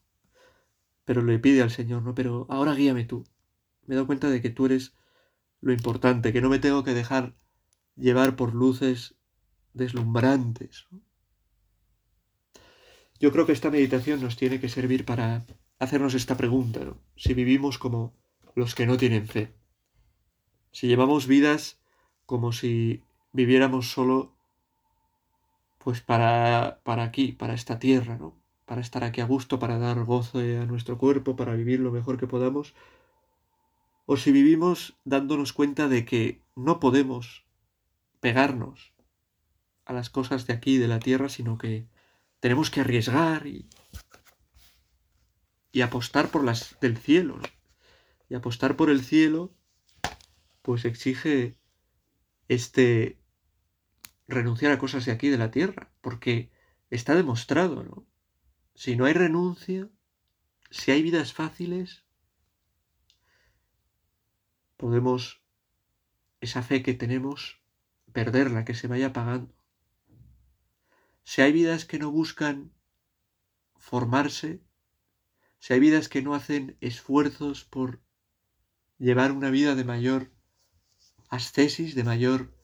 Pero 1.05 1.23
le 1.23 1.39
pide 1.39 1.63
al 1.63 1.71
Señor, 1.71 2.03
¿no? 2.03 2.15
Pero 2.15 2.47
ahora 2.49 2.75
guíame 2.75 3.05
tú. 3.05 3.25
Me 3.87 3.95
he 3.95 3.97
dado 3.97 4.07
cuenta 4.07 4.31
de 4.31 4.41
que 4.41 4.51
tú 4.51 4.67
eres 4.67 4.95
lo 5.61 5.73
importante, 5.73 6.33
que 6.33 6.41
no 6.41 6.49
me 6.49 6.59
tengo 6.59 6.85
que 6.85 6.95
dejar 6.95 7.35
llevar 7.97 8.37
por 8.37 8.55
luces 8.55 9.17
deslumbrantes. 9.75 10.87
Yo 13.21 13.33
creo 13.33 13.47
que 13.47 13.53
esta 13.53 13.71
meditación 13.71 14.21
nos 14.21 14.37
tiene 14.37 14.61
que 14.61 14.69
servir 14.69 15.05
para 15.05 15.45
hacernos 15.79 16.15
esta 16.15 16.37
pregunta, 16.37 16.81
si 17.17 17.35
vivimos 17.35 17.79
como 17.79 18.15
los 18.55 18.75
que 18.75 18.87
no 18.87 18.97
tienen 18.97 19.27
fe, 19.27 19.55
si 20.73 20.87
llevamos 20.87 21.27
vidas 21.27 21.81
como 22.27 22.53
si 22.53 23.03
viviéramos 23.33 23.91
solo 23.91 24.35
pues 25.79 26.01
para, 26.01 26.81
para 26.83 27.03
aquí, 27.03 27.33
para 27.33 27.53
esta 27.53 27.79
tierra, 27.79 28.17
¿no? 28.17 28.35
Para 28.65 28.81
estar 28.81 29.05
aquí 29.05 29.21
a 29.21 29.27
gusto, 29.27 29.59
para 29.59 29.79
dar 29.79 30.03
gozo 30.05 30.39
a 30.39 30.65
nuestro 30.65 30.97
cuerpo, 30.97 31.37
para 31.37 31.55
vivir 31.55 31.81
lo 31.81 31.93
mejor 31.93 32.17
que 32.19 32.27
podamos, 32.27 32.75
o 34.07 34.17
si 34.17 34.33
vivimos 34.33 34.97
dándonos 35.05 35.53
cuenta 35.53 35.89
de 35.89 36.07
que 36.07 36.41
no 36.57 36.81
podemos 36.81 37.45
pegarnos 38.21 38.94
a 39.85 39.93
las 39.93 40.11
cosas 40.11 40.47
de 40.47 40.55
aquí, 40.55 40.79
de 40.79 40.89
la 40.89 40.99
tierra, 40.99 41.29
sino 41.29 41.59
que 41.59 41.87
tenemos 42.41 42.71
que 42.71 42.81
arriesgar 42.81 43.47
y, 43.47 43.69
y 45.73 45.83
apostar 45.83 46.31
por 46.31 46.45
las 46.45 46.79
del 46.81 46.97
cielo. 46.97 47.41
Y 48.29 48.35
apostar 48.35 48.77
por 48.77 48.91
el 48.91 49.05
cielo, 49.05 49.55
pues 50.63 50.85
exige 50.85 51.59
este 52.49 53.19
renunciar 54.27 54.73
a 54.73 54.79
cosas 54.79 55.05
de 55.05 55.13
aquí, 55.13 55.29
de 55.29 55.39
la 55.39 55.51
tierra, 55.51 55.91
porque 56.01 56.51
está 56.91 57.15
demostrado, 57.15 57.83
¿no? 57.83 58.07
Si 58.75 58.97
no 58.97 59.05
hay 59.05 59.13
renuncia, 59.13 59.89
si 60.71 60.91
hay 60.91 61.03
vidas 61.03 61.33
fáciles, 61.33 62.05
podemos 64.77 65.43
esa 66.41 66.63
fe 66.63 66.83
que 66.83 66.95
tenemos 66.95 67.61
perderla, 68.13 68.65
que 68.65 68.75
se 68.75 68.89
vaya 68.89 69.09
apagando. 69.09 69.55
Si 71.25 71.43
hay 71.43 71.53
vidas 71.53 71.85
que 71.85 71.99
no 71.99 72.11
buscan 72.11 72.73
formarse, 73.77 74.63
si 75.59 75.73
hay 75.73 75.81
vidas 75.81 76.09
que 76.09 76.23
no 76.23 76.35
hacen 76.35 76.77
esfuerzos 76.81 77.65
por 77.65 78.03
llevar 78.99 79.33
una 79.33 79.51
vida 79.51 79.75
de 79.75 79.85
mayor 79.85 80.31
ascesis, 81.29 81.95
de 81.95 82.05
mayor 82.05 82.55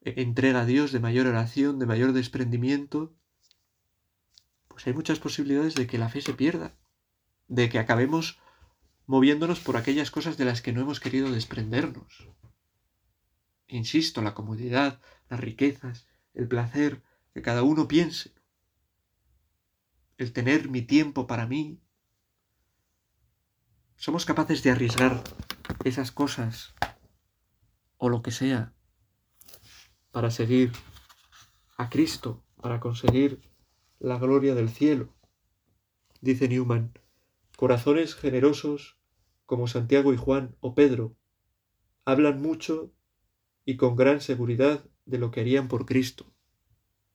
entrega 0.00 0.60
a 0.60 0.66
Dios, 0.66 0.92
de 0.92 1.00
mayor 1.00 1.26
oración, 1.26 1.78
de 1.78 1.86
mayor 1.86 2.12
desprendimiento, 2.12 3.16
pues 4.68 4.86
hay 4.86 4.92
muchas 4.92 5.18
posibilidades 5.18 5.74
de 5.74 5.86
que 5.86 5.98
la 5.98 6.08
fe 6.08 6.20
se 6.20 6.34
pierda, 6.34 6.76
de 7.48 7.68
que 7.68 7.78
acabemos 7.78 8.38
moviéndonos 9.06 9.60
por 9.60 9.76
aquellas 9.76 10.10
cosas 10.10 10.36
de 10.36 10.44
las 10.44 10.62
que 10.62 10.72
no 10.72 10.80
hemos 10.80 11.00
querido 11.00 11.30
desprendernos. 11.30 12.28
Insisto, 13.66 14.22
la 14.22 14.34
comodidad, 14.34 15.00
las 15.28 15.40
riquezas, 15.40 16.06
el 16.34 16.46
placer, 16.46 17.02
que 17.36 17.42
cada 17.42 17.62
uno 17.62 17.86
piense. 17.86 18.32
El 20.16 20.32
tener 20.32 20.70
mi 20.70 20.80
tiempo 20.80 21.26
para 21.26 21.46
mí. 21.46 21.82
Somos 23.96 24.24
capaces 24.24 24.62
de 24.62 24.70
arriesgar 24.70 25.22
esas 25.84 26.12
cosas 26.12 26.72
o 27.98 28.08
lo 28.08 28.22
que 28.22 28.30
sea 28.30 28.72
para 30.12 30.30
seguir 30.30 30.72
a 31.76 31.90
Cristo, 31.90 32.42
para 32.56 32.80
conseguir 32.80 33.42
la 33.98 34.16
gloria 34.16 34.54
del 34.54 34.70
cielo. 34.70 35.14
Dice 36.22 36.48
Newman, 36.48 36.94
corazones 37.58 38.14
generosos 38.14 38.96
como 39.44 39.66
Santiago 39.66 40.14
y 40.14 40.16
Juan 40.16 40.56
o 40.60 40.74
Pedro 40.74 41.14
hablan 42.06 42.40
mucho 42.40 42.94
y 43.66 43.76
con 43.76 43.94
gran 43.94 44.22
seguridad 44.22 44.88
de 45.04 45.18
lo 45.18 45.30
que 45.30 45.40
harían 45.40 45.68
por 45.68 45.84
Cristo. 45.84 46.32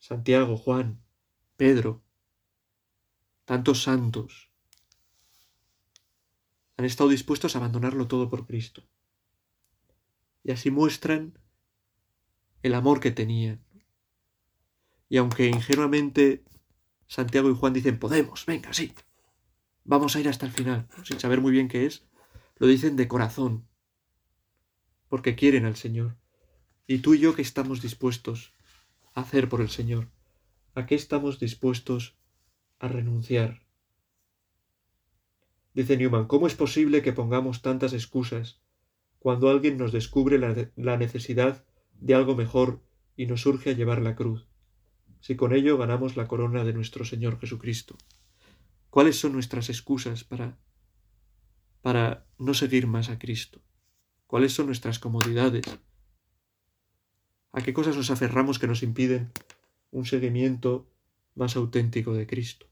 Santiago, 0.01 0.57
Juan, 0.57 0.99
Pedro, 1.57 2.01
tantos 3.45 3.83
santos, 3.83 4.49
han 6.75 6.85
estado 6.85 7.11
dispuestos 7.11 7.55
a 7.55 7.59
abandonarlo 7.59 8.07
todo 8.07 8.27
por 8.27 8.47
Cristo. 8.47 8.81
Y 10.43 10.49
así 10.49 10.71
muestran 10.71 11.37
el 12.63 12.73
amor 12.73 12.99
que 12.99 13.11
tenían. 13.11 13.63
Y 15.07 15.17
aunque 15.17 15.45
ingenuamente 15.45 16.43
Santiago 17.05 17.51
y 17.51 17.55
Juan 17.55 17.73
dicen, 17.73 17.99
podemos, 17.99 18.47
venga, 18.47 18.73
sí, 18.73 18.95
vamos 19.83 20.15
a 20.15 20.19
ir 20.19 20.27
hasta 20.27 20.47
el 20.47 20.51
final, 20.51 20.87
sin 21.03 21.19
saber 21.19 21.41
muy 21.41 21.51
bien 21.51 21.67
qué 21.67 21.85
es, 21.85 22.07
lo 22.57 22.65
dicen 22.65 22.95
de 22.95 23.07
corazón, 23.07 23.67
porque 25.09 25.35
quieren 25.35 25.65
al 25.65 25.75
Señor. 25.75 26.17
Y 26.87 26.99
tú 26.99 27.13
y 27.13 27.19
yo 27.19 27.35
que 27.35 27.43
estamos 27.43 27.83
dispuestos 27.83 28.51
hacer 29.13 29.49
por 29.49 29.61
el 29.61 29.69
Señor, 29.69 30.09
a 30.73 30.85
qué 30.85 30.95
estamos 30.95 31.39
dispuestos 31.39 32.15
a 32.79 32.87
renunciar. 32.87 33.61
Dice 35.73 35.97
Newman, 35.97 36.25
¿cómo 36.27 36.47
es 36.47 36.55
posible 36.55 37.01
que 37.01 37.13
pongamos 37.13 37.61
tantas 37.61 37.93
excusas 37.93 38.61
cuando 39.19 39.49
alguien 39.49 39.77
nos 39.77 39.91
descubre 39.91 40.37
la, 40.37 40.97
necesidad 40.97 41.65
de 41.99 42.15
algo 42.15 42.35
mejor 42.35 42.81
y 43.15 43.25
nos 43.27 43.45
urge 43.45 43.69
a 43.69 43.73
llevar 43.73 44.01
la 44.01 44.15
cruz, 44.15 44.47
si 45.19 45.35
con 45.35 45.53
ello 45.53 45.77
ganamos 45.77 46.17
la 46.17 46.27
corona 46.27 46.63
de 46.63 46.73
nuestro 46.73 47.05
Señor 47.05 47.39
Jesucristo? 47.39 47.97
¿Cuáles 48.89 49.19
son 49.19 49.33
nuestras 49.33 49.69
excusas 49.69 50.23
para 50.23 50.57
para 51.81 52.27
no 52.37 52.53
seguir 52.53 52.85
más 52.87 53.09
a 53.09 53.17
Cristo? 53.17 53.61
¿Cuáles 54.27 54.53
son 54.53 54.67
nuestras 54.67 54.99
comodidades? 54.99 55.65
¿A 57.53 57.61
qué 57.61 57.73
cosas 57.73 57.97
nos 57.97 58.11
aferramos 58.11 58.59
que 58.59 58.67
nos 58.67 58.81
impiden 58.81 59.31
un 59.91 60.05
seguimiento 60.05 60.87
más 61.35 61.55
auténtico 61.55 62.13
de 62.13 62.25
Cristo? 62.25 62.67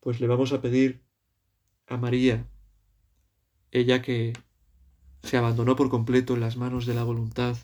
Pues 0.00 0.20
le 0.20 0.26
vamos 0.26 0.52
a 0.52 0.60
pedir 0.60 1.00
a 1.86 1.96
María, 1.96 2.46
ella 3.70 4.02
que 4.02 4.32
se 5.22 5.36
abandonó 5.36 5.76
por 5.76 5.90
completo 5.90 6.34
en 6.34 6.40
las 6.40 6.56
manos 6.56 6.86
de 6.86 6.94
la 6.94 7.04
voluntad 7.04 7.56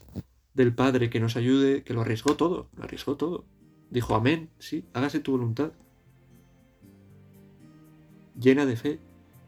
del 0.55 0.75
Padre, 0.75 1.11
que 1.11 1.21
nos 1.21 1.37
ayude, 1.37 1.83
que 1.83 1.95
lo 1.95 2.03
arriesgó 2.03 2.37
todo, 2.37 2.69
lo 2.77 2.85
arriesgó 2.85 3.17
todo. 3.17 3.45
Dijo, 3.91 4.15
amén, 4.15 4.51
sí, 4.59 4.85
hágase 4.93 5.21
tu 5.21 5.33
voluntad. 5.33 5.73
Llena 8.39 8.67
de 8.67 8.77
fe, 8.77 9.01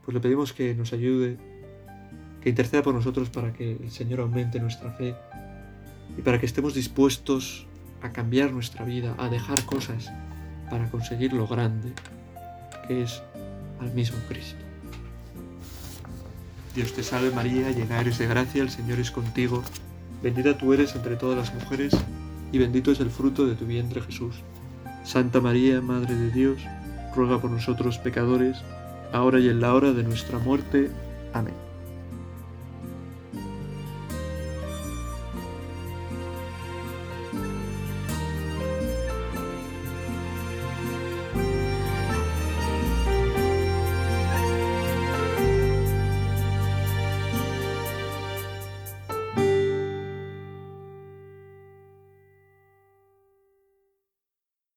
pues 0.05 0.15
le 0.15 0.21
pedimos 0.21 0.53
que 0.53 0.75
nos 0.75 0.93
ayude, 0.93 1.39
que 2.41 2.49
interceda 2.49 2.83
por 2.83 2.95
nosotros 2.95 3.31
para 3.31 3.53
que 3.53 3.73
el 3.73 3.91
Señor 3.91 4.21
aumente 4.21 4.61
nuestra 4.61 4.93
fe 4.93 5.15
y 6.17 6.23
para 6.23 6.39
que 6.39 6.47
estemos 6.47 6.75
dispuestos 6.75 7.67
a 8.03 8.11
cambiar 8.13 8.53
nuestra 8.53 8.85
vida, 8.85 9.15
a 9.19 9.29
dejar 9.29 9.65
cosas 9.65 10.11
para 10.71 10.91
conseguir 10.91 11.33
lo 11.33 11.47
grande, 11.47 11.93
que 12.87 13.03
es 13.03 13.23
al 13.81 13.93
mismo 13.93 14.19
Cristo. 14.29 14.59
Dios 16.75 16.93
te 16.93 17.03
salve 17.03 17.31
María, 17.31 17.71
llena 17.71 18.01
eres 18.01 18.19
de 18.19 18.27
gracia, 18.27 18.63
el 18.63 18.71
Señor 18.71 19.01
es 19.01 19.11
contigo, 19.11 19.63
bendita 20.23 20.57
tú 20.57 20.73
eres 20.73 20.95
entre 20.95 21.17
todas 21.17 21.37
las 21.37 21.55
mujeres, 21.55 21.97
y 22.53 22.59
bendito 22.59 22.93
es 22.93 23.01
el 23.01 23.11
fruto 23.11 23.47
de 23.47 23.55
tu 23.55 23.67
vientre 23.67 24.01
Jesús. 24.01 24.37
Santa 25.05 25.41
María, 25.41 25.81
Madre 25.81 26.15
de 26.15 26.31
Dios, 26.31 26.61
ruega 27.15 27.41
por 27.41 27.51
nosotros 27.51 27.99
pecadores, 27.99 28.59
ahora 29.13 29.41
y 29.41 29.49
en 29.49 29.61
la 29.61 29.75
hora 29.75 29.93
de 29.93 30.03
nuestra 30.03 30.39
muerte. 30.39 30.91
Amén. 31.33 31.68